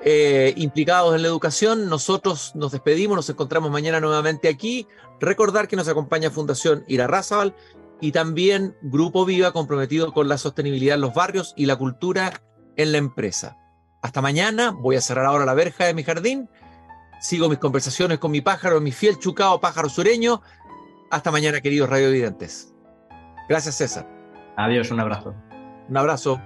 eh, 0.04 0.54
implicados 0.58 1.16
en 1.16 1.22
la 1.22 1.28
educación. 1.28 1.90
Nosotros 1.90 2.52
nos 2.56 2.72
despedimos, 2.72 3.16
nos 3.16 3.30
encontramos 3.30 3.72
mañana 3.72 4.00
nuevamente 4.00 4.48
aquí. 4.48 4.88
Recordar 5.20 5.68
que 5.68 5.76
nos 5.76 5.88
acompaña 5.88 6.32
Fundación 6.32 6.84
Irarrázaval 6.88 7.56
y 8.00 8.12
también 8.12 8.76
Grupo 8.82 9.26
Viva 9.26 9.52
comprometido 9.52 10.14
con 10.14 10.28
la 10.28 10.38
sostenibilidad 10.38 10.96
en 10.96 11.02
los 11.02 11.14
barrios 11.14 11.54
y 11.58 11.66
la 11.66 11.76
cultura 11.76 12.42
en 12.76 12.92
la 12.92 13.00
empresa. 13.00 13.58
Hasta 14.02 14.22
mañana, 14.22 14.72
voy 14.72 14.96
a 14.96 15.02
cerrar 15.02 15.26
ahora 15.26 15.46
la 15.46 15.54
verja 15.54 15.86
de 15.86 15.94
mi 15.94 16.04
jardín. 16.04 16.50
Sigo 17.20 17.50
mis 17.50 17.58
conversaciones 17.58 18.20
con 18.20 18.32
mi 18.32 18.42
pájaro, 18.42 18.80
mi 18.80 18.92
fiel 18.92 19.18
chucao 19.18 19.60
pájaro 19.60 19.90
sureño. 19.90 20.42
Hasta 21.10 21.32
mañana, 21.32 21.62
queridos 21.62 21.90
radiovidentes. 21.90 22.74
Gracias, 23.50 23.76
César. 23.76 24.08
Adiós, 24.56 24.92
un 24.92 25.00
abrazo. 25.00 25.34
Un 25.90 25.98
abrazo. 25.98 26.40